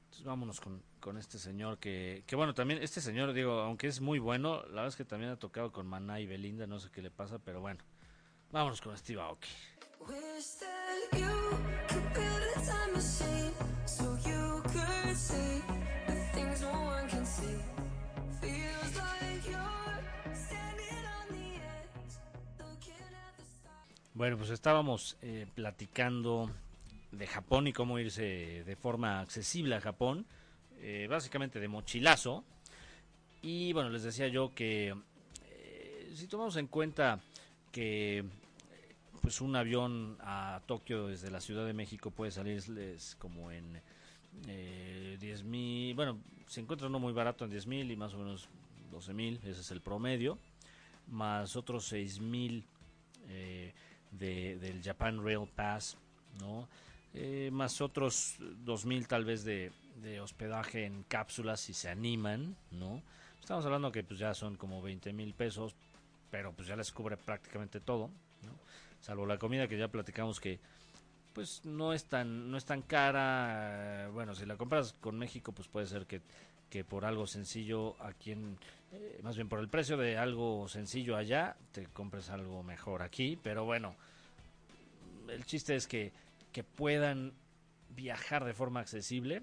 [0.05, 4.01] entonces vámonos con, con este señor que, que, bueno, también este señor, digo, aunque es
[4.01, 6.89] muy bueno, la verdad es que también ha tocado con Maná y Belinda, no sé
[6.91, 7.85] qué le pasa, pero bueno,
[8.51, 9.51] vámonos con Steve Aoki.
[24.15, 26.51] Bueno, pues estábamos eh, platicando
[27.13, 30.27] de Japón y cómo irse de forma accesible a Japón,
[30.81, 32.45] eh, básicamente de mochilazo.
[33.43, 34.95] Y bueno, les decía yo que
[35.49, 37.21] eh, si tomamos en cuenta
[37.73, 38.25] que
[39.21, 43.81] pues un avión a Tokio desde la Ciudad de México puede salirles como en
[44.47, 48.19] eh, 10 mil, bueno, se encuentra uno muy barato en 10 mil y más o
[48.19, 48.49] menos
[48.91, 50.39] 12 mil, ese es el promedio,
[51.09, 52.65] más otros 6 mil
[54.11, 55.97] del Japan Rail Pass,
[56.41, 56.69] ¿no?
[57.17, 59.71] Eh, más otros 2.000 tal vez de,
[60.21, 63.03] hospedaje en cápsulas si se animan, ¿no?
[63.41, 65.75] Estamos hablando que pues ya son como 20 mil pesos,
[66.31, 68.09] pero pues ya les cubre prácticamente todo,
[68.43, 68.53] ¿no?
[69.01, 70.59] Salvo la comida que ya platicamos que
[71.35, 75.69] pues no es tan no es tan cara, bueno, si la compras con México pues
[75.69, 76.23] puede ser que,
[76.71, 78.57] que por algo sencillo aquí en
[78.93, 83.39] eh, más bien por el precio de algo sencillo allá te compres algo mejor aquí,
[83.43, 83.97] pero bueno,
[85.29, 86.13] el chiste es que,
[86.53, 87.33] que puedan
[87.95, 89.43] viajar de forma accesible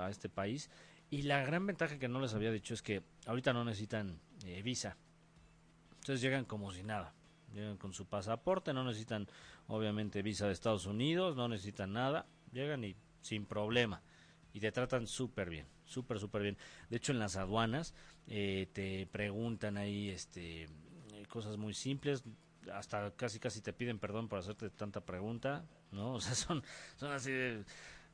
[0.00, 0.70] a este país.
[1.10, 4.62] Y la gran ventaja que no les había dicho es que ahorita no necesitan eh,
[4.62, 4.96] visa.
[6.00, 7.14] Entonces llegan como si nada.
[7.54, 9.26] Llegan con su pasaporte, no necesitan
[9.68, 12.26] obviamente visa de Estados Unidos, no necesitan nada.
[12.52, 14.02] Llegan y sin problema.
[14.52, 16.58] Y te tratan súper bien, súper, súper bien.
[16.90, 17.94] De hecho, en las aduanas
[18.26, 22.22] eh, te preguntan ahí este, eh, cosas muy simples
[22.72, 26.14] hasta casi casi te piden perdón por hacerte tanta pregunta, ¿no?
[26.14, 26.62] O sea, son,
[26.96, 27.64] son así de,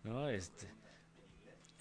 [0.03, 0.29] ¿no?
[0.29, 0.69] Este,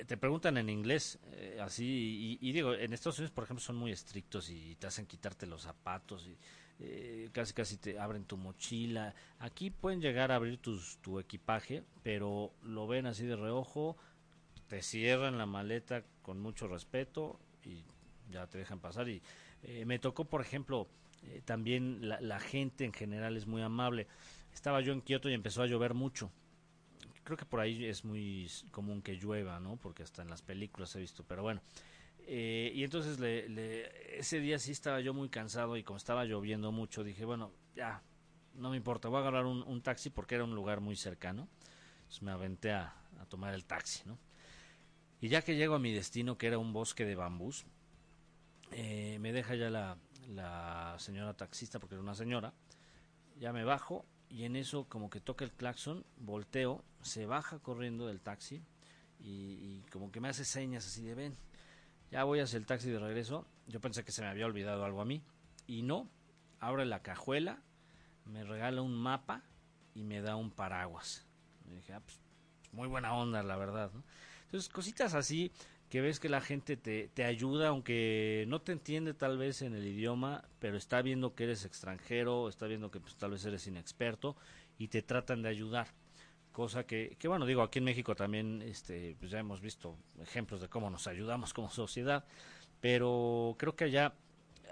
[0.05, 3.91] te preguntan en inglés, eh, así, y, digo, en Estados Unidos, por ejemplo, son muy
[3.91, 6.37] estrictos y te hacen quitarte los zapatos y
[6.79, 9.13] eh, casi casi te abren tu mochila.
[9.39, 13.95] Aquí pueden llegar a abrir tus, tu equipaje, pero lo ven así de reojo,
[14.67, 17.83] te cierran la maleta con mucho respeto y
[18.31, 19.07] ya te dejan pasar.
[19.07, 19.21] Y
[19.63, 20.87] eh, me tocó, por ejemplo,
[21.23, 24.07] eh, también la, gente en general es muy amable.
[24.53, 26.31] Estaba yo en Kioto y empezó a llover mucho.
[27.23, 29.77] Creo que por ahí es muy común que llueva, ¿no?
[29.77, 31.61] Porque hasta en las películas he visto, pero bueno.
[32.25, 36.71] Eh, y entonces le, ese día sí estaba yo muy cansado y como estaba lloviendo
[36.71, 38.01] mucho, dije, bueno, ya,
[38.55, 41.47] no me importa, voy a agarrar un, taxi porque era un lugar muy cercano.
[41.97, 44.17] Entonces me aventé a, a tomar el taxi, ¿no?
[45.19, 47.65] Y ya que llego a mi destino, que era un bosque de bambús,
[48.71, 52.53] eh, me deja ya la, la señora taxista, porque era una señora,
[53.39, 58.07] ya me bajo y en eso como que toca el claxon, volteo, se baja corriendo
[58.07, 58.63] del taxi
[59.19, 61.37] y, como que me hace señas así de ven,
[62.09, 65.01] ya voy hacia el taxi de regreso, yo pensé que se me había olvidado algo
[65.01, 65.21] a mí
[65.67, 66.09] y no,
[66.59, 67.61] abre la cajuela,
[68.25, 69.43] me regala un mapa
[69.93, 71.27] y me da un paraguas.
[71.65, 72.19] Dije, ah, pues,
[72.71, 73.91] muy buena onda, la verdad.
[74.45, 75.51] Entonces, cositas así
[75.93, 79.75] que ves que la gente te, te ayuda, aunque no te entiende tal vez en
[79.75, 83.67] el idioma, pero está viendo que eres extranjero, está viendo que pues, tal vez eres
[83.67, 84.35] inexperto
[84.79, 85.85] y te tratan de ayudar.
[86.51, 90.61] Cosa que, que bueno, digo, aquí en México también este, pues ya hemos visto ejemplos
[90.61, 92.25] de cómo nos ayudamos como sociedad,
[92.81, 94.15] pero creo que allá,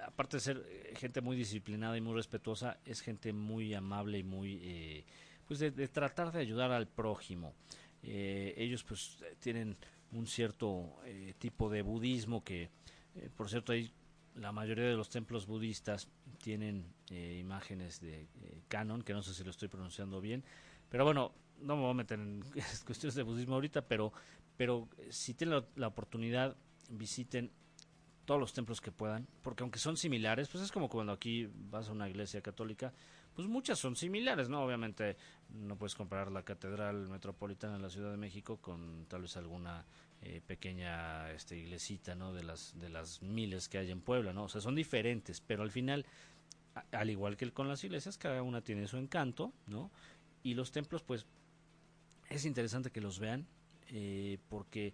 [0.04, 0.66] aparte de ser
[0.96, 5.06] gente muy disciplinada y muy respetuosa, es gente muy amable y muy, eh,
[5.46, 7.54] pues de, tratar de ayudar al prójimo.
[8.02, 9.78] Eh, ellos pues tienen
[10.12, 12.70] un cierto eh, tipo de budismo que,
[13.16, 13.92] eh, por cierto, ahí
[14.36, 16.08] la mayoría de los templos budistas
[16.42, 18.28] tienen eh, imágenes de
[18.68, 20.44] canon, que no sé si lo estoy pronunciando bien,
[20.90, 22.44] pero bueno, no me voy a meter en
[22.86, 24.12] cuestiones de budismo ahorita, pero,
[24.58, 26.56] pero si tienen la, oportunidad,
[26.90, 27.52] visiten
[28.26, 31.90] todos los templos que puedan, porque aunque son similares, pues es como cuando aquí vas
[31.90, 32.94] a una iglesia católica,
[33.36, 34.64] pues muchas son similares, ¿no?
[34.64, 35.18] Obviamente
[35.50, 39.86] no puedes comparar la Catedral Metropolitana de la Ciudad de México con tal vez alguna
[40.22, 42.34] eh, pequeña este, iglesita, ¿no?
[42.34, 44.44] De las, de las miles que hay en Puebla, ¿no?
[44.44, 46.06] O sea, son diferentes, pero al final,
[46.92, 49.92] al igual que con las iglesias, cada una tiene su encanto, ¿no?
[50.44, 51.26] Y los templos, pues,
[52.30, 53.48] es interesante que los vean,
[53.90, 54.94] eh, porque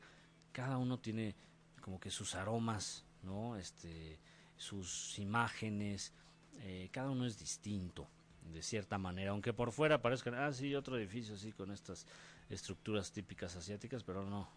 [0.52, 1.36] cada uno tiene
[1.82, 3.58] como que sus aromas, ¿no?
[3.58, 4.20] Este,
[4.56, 6.14] sus imágenes,
[6.62, 8.08] eh, cada uno es distinto,
[8.52, 12.08] de cierta manera, aunque por fuera parezcan, ah, sí, otro edificio así con estas
[12.50, 14.50] estructuras típicas asiáticas, pero no,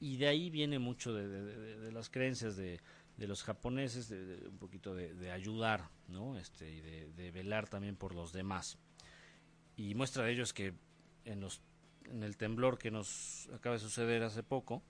[0.00, 2.80] y de ahí viene mucho de, las creencias de,
[3.18, 6.36] los japoneses, de, un poquito de, ayudar, ¿no?
[6.36, 8.78] Este, y de, velar también por los demás.
[9.76, 10.74] Y muestra de ello es que
[11.24, 11.60] en, los,
[12.10, 14.82] en el temblor que nos acaba de suceder hace poco,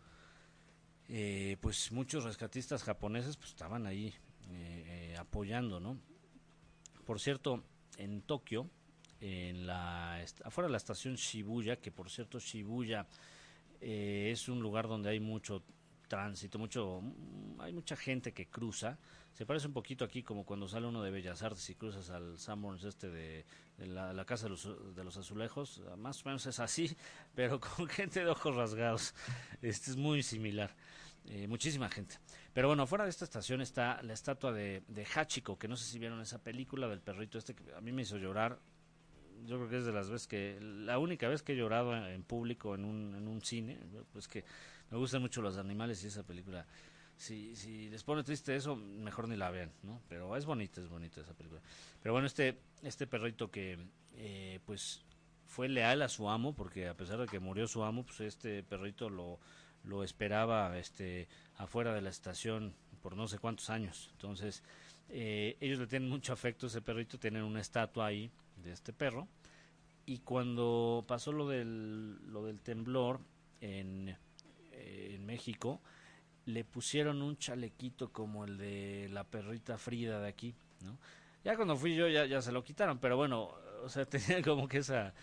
[1.14, 4.14] eh, pues muchos rescatistas japoneses pues estaban ahí
[4.48, 5.98] eh, eh, apoyando, ¿no?
[7.04, 7.62] Por cierto,
[7.98, 8.70] en Tokio,
[9.20, 13.06] en la afuera de la estación Shibuya, que por cierto Shibuya
[13.78, 15.62] es un lugar donde hay mucho
[16.08, 17.02] tránsito, mucho,
[17.58, 18.98] hay mucha gente que cruza.
[19.34, 22.38] Se parece un poquito aquí como cuando sale uno de Bellas Artes y cruzas al
[22.38, 23.44] Sanborns este de,
[23.76, 25.82] la, Casa de los, de los, Azulejos.
[25.98, 26.96] Más o menos es así,
[27.34, 29.14] pero con gente de ojos rasgados.
[29.60, 30.74] Este es muy similar.
[31.26, 32.18] Eh, muchísima gente.
[32.52, 35.84] Pero bueno, fuera de esta estación está la estatua de, de Hachiko, que no sé
[35.84, 38.58] si vieron esa película del perrito este que a mí me hizo llorar.
[39.46, 42.22] Yo creo que es de las veces que, la única vez que he llorado en
[42.22, 43.78] público en un, en un cine,
[44.12, 44.44] pues que
[44.90, 46.66] me gustan mucho los animales y esa película,
[47.16, 50.00] si, si les pone triste eso, mejor ni la vean, ¿no?
[50.08, 51.60] Pero es bonita, es bonita esa película.
[52.02, 53.78] Pero bueno, este, este perrito que,
[54.14, 55.04] eh, pues,
[55.46, 58.62] fue leal a su amo, porque a pesar de que murió su amo, pues este
[58.62, 59.38] perrito lo,
[59.84, 64.10] lo esperaba este, afuera de la estación por no sé cuántos años.
[64.12, 64.62] Entonces,
[65.08, 68.30] eh, ellos le tienen mucho afecto a ese perrito, tienen una estatua ahí
[68.62, 69.28] de este perro.
[70.06, 73.20] Y cuando pasó lo del, lo del temblor
[73.60, 74.16] en
[74.82, 75.80] eh, en México,
[76.46, 80.98] le pusieron un chalequito como el de la perrita Frida de aquí, ¿no?
[81.44, 83.50] Ya cuando fui yo ya, ya se lo quitaron, pero bueno,
[83.82, 85.14] o sea, tenía como que esa,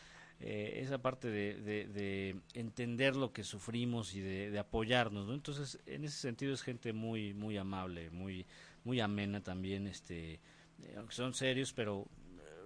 [0.42, 5.34] eh, esa parte de, de, entender lo que sufrimos y de, apoyarnos, ¿no?
[5.34, 8.46] Entonces, en ese sentido es gente muy, muy amable, muy,
[8.84, 10.40] muy amena también, este,
[10.82, 12.08] eh, son serios, pero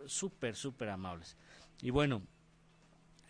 [0.05, 1.35] súper, súper amables.
[1.81, 2.21] Y bueno,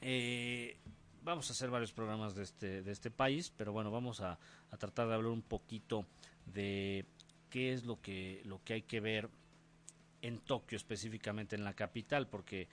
[0.02, 0.78] eh,
[1.24, 4.38] vamos a hacer varios programas de este, de este país, pero bueno, vamos a,
[4.78, 6.06] tratar de hablar un poquito
[6.46, 7.06] de
[7.50, 9.30] qué es lo que, lo que hay que ver
[10.22, 12.68] en Tokio, específicamente en la capital, porque eh,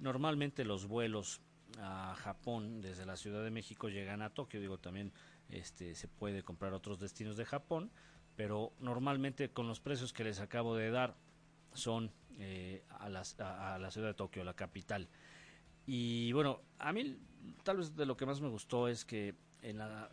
[0.00, 1.40] normalmente los vuelos
[1.80, 5.12] a Japón desde la Ciudad de México llegan a Tokio, digo también
[5.48, 7.90] este se puede comprar otros destinos de Japón,
[8.36, 11.16] pero normalmente con los precios que les acabo de dar
[11.72, 15.08] son eh, a, las, a, la ciudad de Tokio, la capital.
[15.86, 17.18] Y bueno, a mí
[17.62, 20.10] tal vez de lo que más me gustó es que en la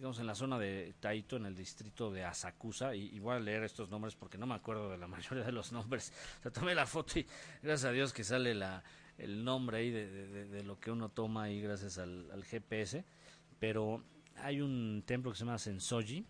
[0.00, 3.64] digamos en la zona de Taito, en el distrito de Asakusa, y, voy a leer
[3.64, 6.10] estos nombres porque no me acuerdo de la mayoría de los nombres.
[6.38, 7.26] O sea, tomé la foto y
[7.62, 8.82] gracias a Dios que sale la,
[9.18, 13.04] el nombre ahí de, lo que uno toma ahí gracias al, al, GPS.
[13.58, 14.02] Pero
[14.36, 16.24] hay un templo que se llama Sensoji.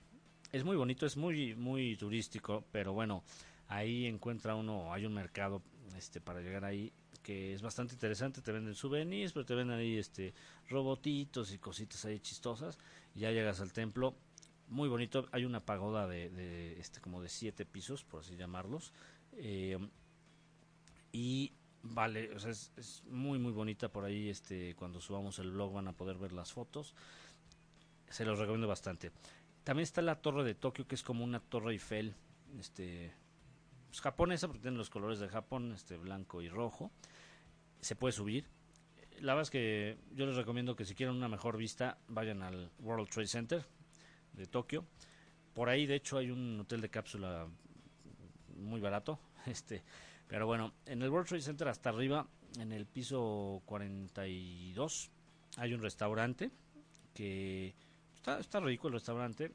[0.51, 3.23] Es muy bonito, es muy, muy turístico, pero bueno,
[3.68, 5.62] ahí encuentra uno, hay un mercado
[5.97, 6.93] este para llegar ahí
[7.23, 10.35] que es bastante interesante, te venden souvenirs, pero te venden ahí este
[10.68, 14.14] robotitos y cositas ahí chistosas, y ya llegas al templo,
[14.68, 18.92] muy bonito, hay una pagoda de, este como de siete pisos, por así llamarlos,
[19.32, 19.78] eh,
[21.12, 21.52] y
[21.82, 26.18] vale, es, muy muy bonita por ahí, este cuando subamos el blog van a poder
[26.18, 26.94] ver las fotos,
[28.08, 29.12] se los recomiendo bastante.
[29.64, 32.14] También está la torre de Tokio, que es como una torre Eiffel,
[32.58, 33.12] este
[33.88, 36.90] pues, japonesa, porque tiene los colores de Japón, este blanco y rojo.
[37.80, 38.46] Se puede subir.
[39.21, 42.71] La verdad es que yo les recomiendo que si quieren una mejor vista, vayan al
[42.79, 43.66] World Trade Center
[44.33, 44.87] de Tokio.
[45.53, 47.47] Por ahí, de hecho, hay un hotel de cápsula
[48.57, 49.18] muy barato.
[49.47, 49.83] Este,
[50.29, 52.27] pero bueno, en el World Trade Center hasta arriba,
[52.59, 55.11] en el piso 42,
[55.57, 56.51] hay un restaurante
[57.14, 57.75] que
[58.14, 59.51] está, está rico el restaurante.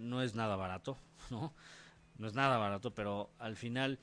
[0.00, 0.98] No es nada barato,
[1.30, 1.54] ¿no?
[2.18, 3.98] no es nada barato, pero al final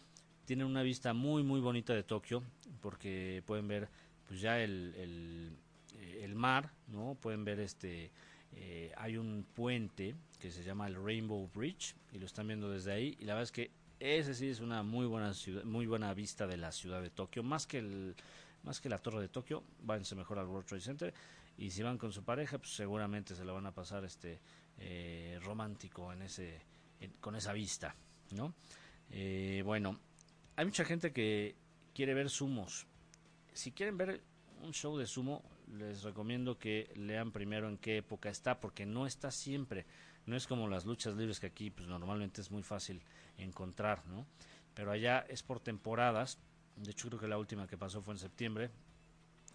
[0.46, 2.42] tienen una vista muy muy bonita de Tokio
[2.82, 3.90] porque pueden ver
[4.28, 5.58] pues ya el, el,
[6.00, 7.16] eh, mar, ¿no?
[7.16, 8.12] Pueden ver este
[8.54, 12.92] eh, hay un puente que se llama el Rainbow Bridge y lo están viendo desde
[12.92, 16.14] ahí y la verdad es que ese sí es una muy buena ciudad, muy buena
[16.14, 18.16] vista de la ciudad de Tokio, más que el
[18.64, 21.14] más que la torre de Tokio, váyanse mejor al World Trade Center
[21.58, 24.40] y si van con su pareja, pues seguramente se la van a pasar este
[24.78, 26.62] eh, romántico en ese
[27.20, 27.96] con esa vista.
[28.32, 28.54] ¿no?
[29.10, 30.00] Eh, bueno,
[30.56, 31.56] hay mucha gente que
[31.94, 32.88] quiere ver sumos.
[33.58, 34.22] Si quieren ver
[34.62, 35.44] un show de sumo,
[35.80, 39.88] les recomiendo que lean primero en qué época está, porque no está siempre.
[40.28, 43.02] No es como las luchas libres que aquí pues normalmente es muy fácil
[43.36, 44.28] encontrar, ¿no?
[44.76, 46.38] Pero allá es por temporadas.
[46.76, 48.70] De hecho creo que la última que pasó fue en septiembre.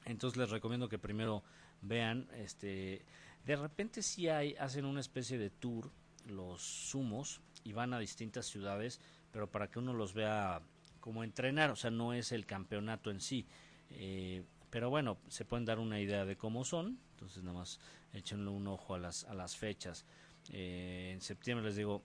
[0.05, 1.45] Entonces les recomiendo que primero
[1.81, 3.05] vean, este,
[3.47, 5.93] de repente si hay, hacen una especie de tour
[6.27, 9.01] los sumos y van a distintas ciudades,
[9.31, 10.61] pero para que uno los vea
[10.99, 13.47] como entrenar, o sea, no es el campeonato en sí.
[13.95, 17.79] Eh, pero bueno, se pueden dar una idea de cómo son, entonces nada más
[18.13, 20.05] échenle un ojo a las, a las fechas.
[20.51, 22.03] Eh, en septiembre les digo,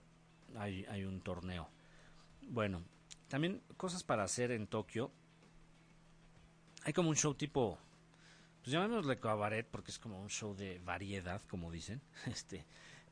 [0.56, 1.68] hay, hay un torneo.
[2.42, 2.82] Bueno,
[3.28, 5.10] también cosas para hacer en Tokio.
[6.84, 7.78] Hay como un show tipo,
[8.62, 12.64] pues llamémosle cabaret porque es como un show de variedad, como dicen, este,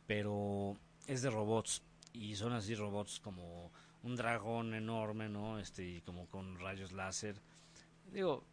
[0.07, 3.71] pero es de robots y son así robots como
[4.03, 5.59] un dragón enorme, ¿no?
[5.59, 7.41] Este, y como con rayos láser.
[8.13, 8.45] Digo,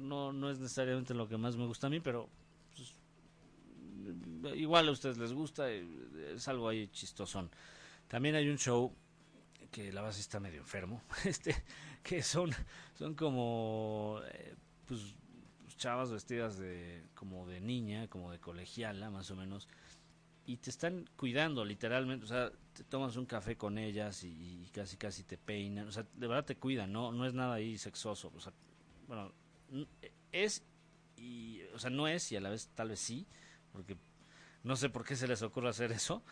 [0.00, 2.28] no, no es necesariamente lo que más me gusta a mí, pero
[2.74, 7.50] pues, igual a ustedes les gusta, es algo ahí chistosón.
[8.08, 8.92] También hay un show
[9.70, 11.54] que la base está medio enfermo, este,
[12.02, 12.50] que son,
[12.94, 14.54] son como, eh,
[14.86, 15.14] pues,
[15.76, 19.68] chavas vestidas de, como de niña, como de colegiala, más o menos,
[20.44, 24.96] y te están cuidando literalmente, o sea, te tomas un café con ellas y, casi
[24.96, 28.32] casi te peinan, o sea, de verdad te cuidan, no no es nada ahí sexoso,
[28.34, 28.52] o sea,
[29.06, 29.32] bueno,
[30.32, 30.62] es
[31.16, 33.26] y o sea, no es y a la vez tal vez sí,
[33.72, 33.96] porque
[34.62, 36.22] no sé por qué se les ocurre hacer eso,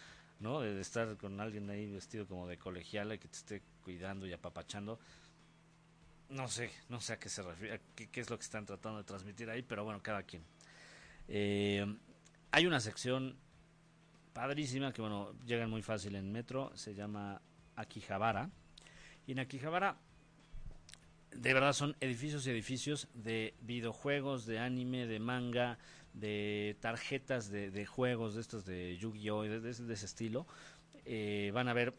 [0.41, 0.61] ¿no?
[0.61, 4.99] De estar con alguien ahí vestido como de colegiala que te esté cuidando y apapachando.
[6.30, 8.99] No sé, no sé a qué se refiere, qué, qué es lo que están tratando
[8.99, 10.45] de transmitir ahí, pero bueno, cada quien.
[11.26, 11.86] Eh,
[12.51, 13.39] hay una sección
[14.32, 17.41] padrísima que bueno, llegan muy fácil en metro, se llama
[17.76, 18.51] Akihabara.
[19.26, 19.99] Y en Akihabara
[21.35, 25.79] de verdad son edificios y edificios de videojuegos, de anime, de manga,
[26.12, 29.43] de tarjetas de, juegos de estos de Yu-Gi-Oh!
[29.43, 30.47] De, ese estilo.
[31.05, 31.95] Eh, van a ver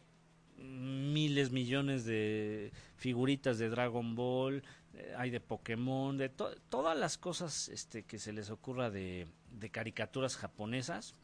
[0.56, 4.62] miles, millones de figuritas de Dragon Ball,
[4.94, 9.70] eh, hay de Pokémon, de todas las cosas este, que se les ocurra de, de
[9.70, 11.14] caricaturas japonesas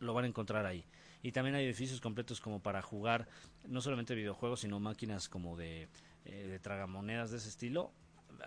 [0.00, 0.84] lo van a encontrar ahí.
[1.22, 3.26] Y también hay edificios completos como para jugar,
[3.66, 5.88] no solamente videojuegos, sino máquinas como de,
[6.26, 7.92] eh, de tragamonedas de ese estilo.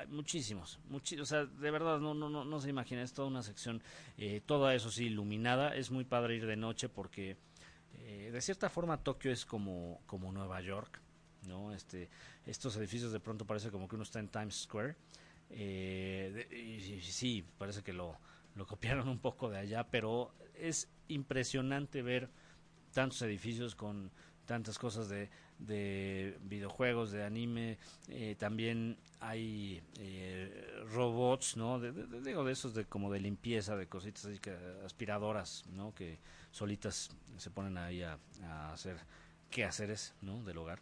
[0.09, 3.41] Muchísimos, muchísimos, o sea, de verdad no, no, no, no se imagina, es toda una
[3.41, 3.82] sección,
[4.17, 5.75] eh, toda eso sí, iluminada.
[5.75, 7.38] Es muy padre ir de noche porque
[7.93, 10.99] eh, de cierta forma Tokio es como, como Nueva York,
[11.47, 11.73] ¿no?
[11.73, 12.09] Este,
[12.45, 14.95] estos edificios de pronto parece como que uno está en Times Square.
[15.49, 18.17] Eh, y, sí, parece que lo,
[18.55, 22.30] lo copiaron un poco de allá, pero es impresionante ver
[22.93, 24.11] tantos edificios con
[24.45, 25.30] tantas cosas de,
[25.60, 31.80] de videojuegos, de anime, eh, también hay eh, robots, ¿no?
[31.80, 31.91] De,
[32.22, 34.55] digo, de esos de como de limpieza, de cositas así que
[34.86, 35.93] aspiradoras, ¿no?
[35.93, 36.18] Que
[36.51, 38.97] solitas se ponen ahí a, a hacer
[39.49, 40.43] quehaceres, ¿no?
[40.43, 40.80] Del hogar.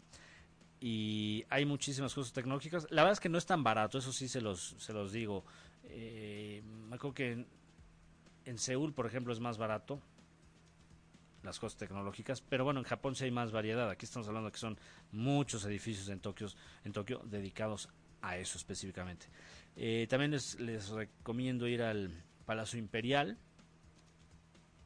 [0.80, 2.86] Y hay muchísimas cosas tecnológicas.
[2.90, 5.44] La verdad es que no es tan barato, eso sí se los, se los digo.
[5.84, 7.46] Eh, me acuerdo que
[8.44, 10.00] en Seúl, por ejemplo, es más barato
[11.42, 13.88] las cosas tecnológicas, pero bueno, en Japón sí hay más variedad.
[13.90, 14.78] Aquí estamos hablando que son
[15.12, 16.48] muchos edificios en Tokio,
[16.84, 17.88] en Tokio dedicados
[18.22, 19.26] a eso específicamente.
[19.76, 22.10] Eh, también les, les recomiendo ir al
[22.44, 23.38] Palacio Imperial.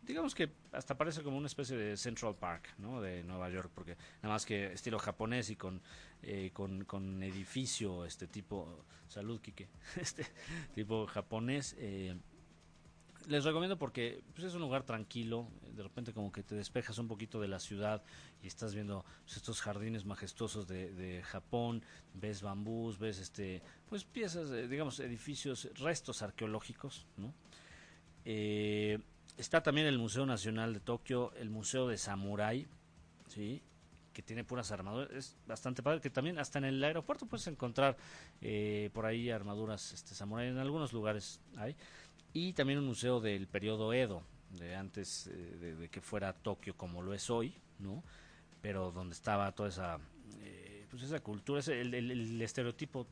[0.03, 3.01] Digamos que hasta parece como una especie de Central Park, ¿no?
[3.01, 5.81] De Nueva York, porque nada más que estilo japonés y con,
[6.23, 9.69] eh, con, con, edificio, este tipo, salud, Kike,
[10.01, 10.27] este
[10.75, 11.77] tipo japonés.
[11.79, 12.17] Eh,
[13.29, 17.09] les recomiendo porque pues, es un lugar tranquilo, de repente como que te despejas un
[17.09, 18.03] poquito de la ciudad
[18.43, 21.83] y estás viendo pues, estos jardines majestuosos de, de, Japón,
[22.15, 27.35] ves bambús, ves este pues piezas, digamos edificios, restos arqueológicos, ¿no?
[28.25, 28.99] Eh,
[29.37, 32.67] está también el Museo Nacional de Tokio, el Museo de Samurai,
[33.29, 33.63] sí,
[34.13, 37.97] que tiene puras armaduras, es bastante padre, que también hasta en el aeropuerto puedes encontrar
[38.41, 41.77] eh, por ahí armaduras este samurai, en algunos lugares hay
[42.33, 47.03] y también un museo del periodo Edo, de antes eh, de, que fuera Tokio como
[47.03, 48.03] lo es hoy, ¿no?
[48.61, 49.99] Pero donde estaba toda esa,
[50.41, 53.07] eh, pues esa cultura, ese, el, estereotipo,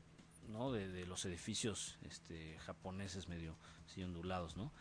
[0.49, 0.73] ¿no?
[0.73, 3.57] De, los edificios este, japoneses medio
[3.87, 4.73] así ondulados, ¿no?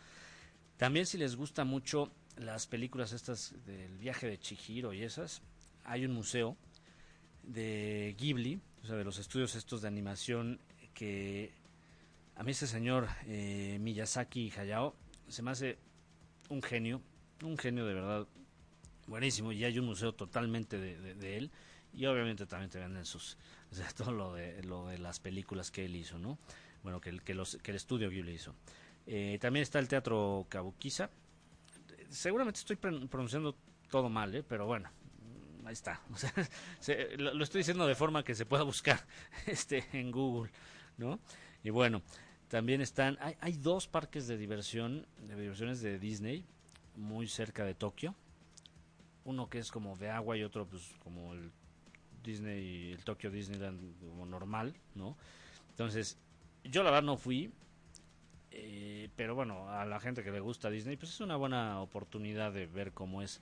[0.78, 5.42] También si les gusta mucho las películas estas del viaje de Chihiro y esas,
[5.84, 6.56] hay un museo
[7.44, 10.60] de Ghibli, o sea, de los estudios estos de animación
[10.94, 11.52] que
[12.40, 14.96] a mí ese señor eh, Miyazaki Hayao
[15.28, 15.78] se me hace
[16.48, 17.02] un genio,
[17.44, 18.28] un genio de verdad
[19.08, 21.52] buenísimo y hay un museo totalmente de, él
[21.94, 23.38] y obviamente también te venden sus
[23.72, 26.40] o sea, todo lo de, lo de las películas que él hizo, ¿no?
[26.82, 28.56] Bueno, que el, que los, que el estudio Ghibli hizo.
[29.06, 31.10] Eh, también está el Teatro Kabukiza.
[32.10, 33.58] Seguramente estoy pronunciando
[33.92, 34.44] todo mal, ¿eh?
[34.48, 34.90] pero bueno,
[35.66, 36.02] ahí está.
[36.14, 39.06] O sea, lo, lo, estoy diciendo de forma que se pueda buscar
[39.46, 40.50] este en Google,
[40.98, 41.20] ¿no?
[41.64, 42.02] Y bueno,
[42.50, 46.44] también están, hay, hay dos parques de diversión, de diversiones de Disney,
[46.96, 48.16] muy cerca de Tokio.
[49.24, 51.52] Uno que es como de agua y otro pues como el
[52.24, 55.16] Disney, el Tokyo Disneyland como normal, ¿no?
[55.70, 56.18] Entonces,
[56.64, 57.52] yo la verdad no fui,
[58.52, 62.52] eh, pero bueno, a la gente que le gusta Disney, pues es una buena oportunidad
[62.52, 63.42] de ver cómo es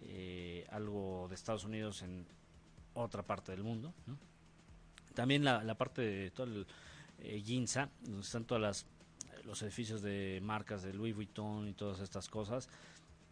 [0.00, 2.26] eh, algo de Estados Unidos en
[2.94, 4.16] otra parte del mundo, ¿no?
[5.14, 6.66] También la, la parte de todo el
[7.20, 8.86] eh, Ginza, donde están todos las,
[9.44, 12.68] los edificios de marcas de Louis Vuitton y todas estas cosas.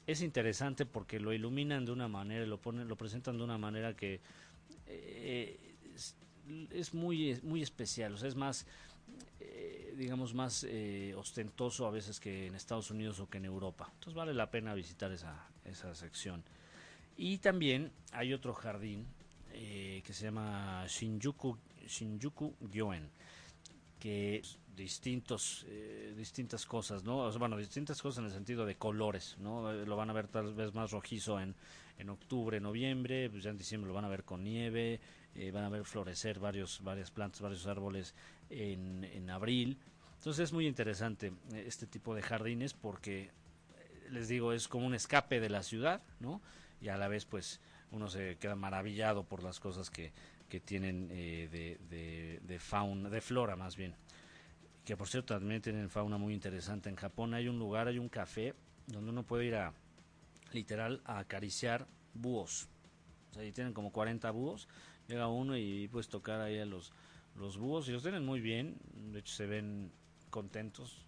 [0.06, 3.94] Es interesante porque lo iluminan de una manera, lo ponen, lo presentan de una manera
[3.94, 4.20] que
[4.86, 5.58] eh,
[6.70, 8.66] es, muy, muy especial, o sea, es más,
[9.40, 13.88] eh, digamos, más eh, ostentoso a veces que en Estados Unidos o que en Europa.
[13.94, 16.44] Entonces vale la pena visitar esa, esa sección.
[17.16, 19.06] Y también hay otro jardín
[19.52, 21.56] que se llama Shinjuku,
[21.86, 23.08] Shinjuku Gyoen
[24.04, 24.42] que
[24.76, 29.86] distintos eh, distintas cosas no bueno distintas cosas en el sentido de colores no eh,
[29.86, 31.54] lo van a ver tal vez más rojizo en
[31.96, 35.00] en octubre noviembre pues ya en diciembre lo van a ver con nieve
[35.34, 38.14] eh, van a ver florecer varios varias plantas varios árboles
[38.50, 39.78] en, en abril.
[40.18, 43.30] Entonces es muy interesante este tipo de jardines porque
[44.10, 46.42] les digo es como un escape de la ciudad no
[46.82, 47.58] y a la vez pues
[47.90, 50.12] uno se queda maravillado por las cosas que
[50.54, 53.96] que tienen eh, de, de, de, fauna, de flora más bien.
[54.84, 56.88] Que por cierto también tienen fauna muy interesante.
[56.88, 58.54] En Japón hay un lugar, hay un café
[58.86, 59.72] donde uno puede ir a,
[60.52, 62.68] literal, a acariciar búhos.
[63.32, 64.68] O sea, y tienen como 40 búhos.
[65.08, 66.92] Llega uno y puedes tocar ahí a los,
[67.34, 68.76] los búhos y los tienen muy bien.
[69.10, 69.90] De hecho, se ven
[70.30, 71.04] contentos.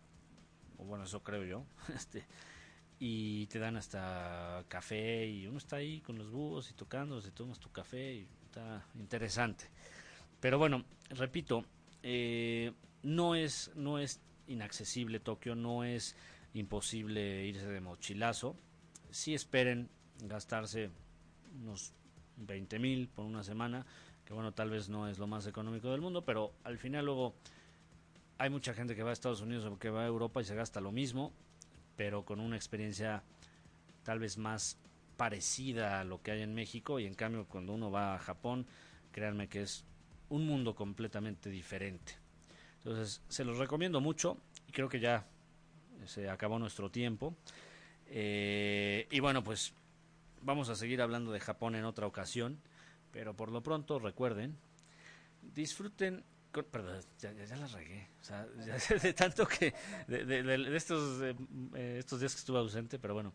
[0.76, 1.64] O bueno, eso creo yo.
[1.94, 2.26] este
[2.98, 7.30] y te dan hasta café y uno está ahí con los búhos y tocando, se
[7.30, 9.66] tomas tu café y está interesante.
[10.40, 11.64] Pero bueno, repito,
[12.02, 16.16] eh, no es no es inaccesible Tokio, no es
[16.54, 18.56] imposible irse de mochilazo.
[19.10, 19.90] Sí esperen
[20.22, 20.90] gastarse
[21.60, 21.92] unos
[22.36, 23.84] 20 mil por una semana,
[24.24, 27.34] que bueno, tal vez no es lo más económico del mundo, pero al final luego
[28.38, 30.54] hay mucha gente que va a Estados Unidos o que va a Europa y se
[30.54, 31.32] gasta lo mismo,
[31.96, 33.22] pero con una experiencia
[34.02, 34.78] tal vez más
[35.16, 38.66] parecida a lo que hay en México y en cambio cuando uno va a Japón,
[39.12, 39.84] créanme que es
[40.28, 42.14] un mundo completamente diferente.
[42.78, 44.38] Entonces, se los recomiendo mucho
[44.68, 45.26] y creo que ya
[46.04, 47.36] se acabó nuestro tiempo.
[48.06, 49.72] Eh, y bueno, pues
[50.42, 52.60] vamos a seguir hablando de Japón en otra ocasión,
[53.10, 54.56] pero por lo pronto recuerden,
[55.54, 56.24] disfruten
[56.64, 58.08] perdón, ya, ya, la regué.
[58.20, 59.74] O sea, ya, de tanto que.
[60.06, 63.34] De, estos, eh, estos días que estuve ausente, pero bueno.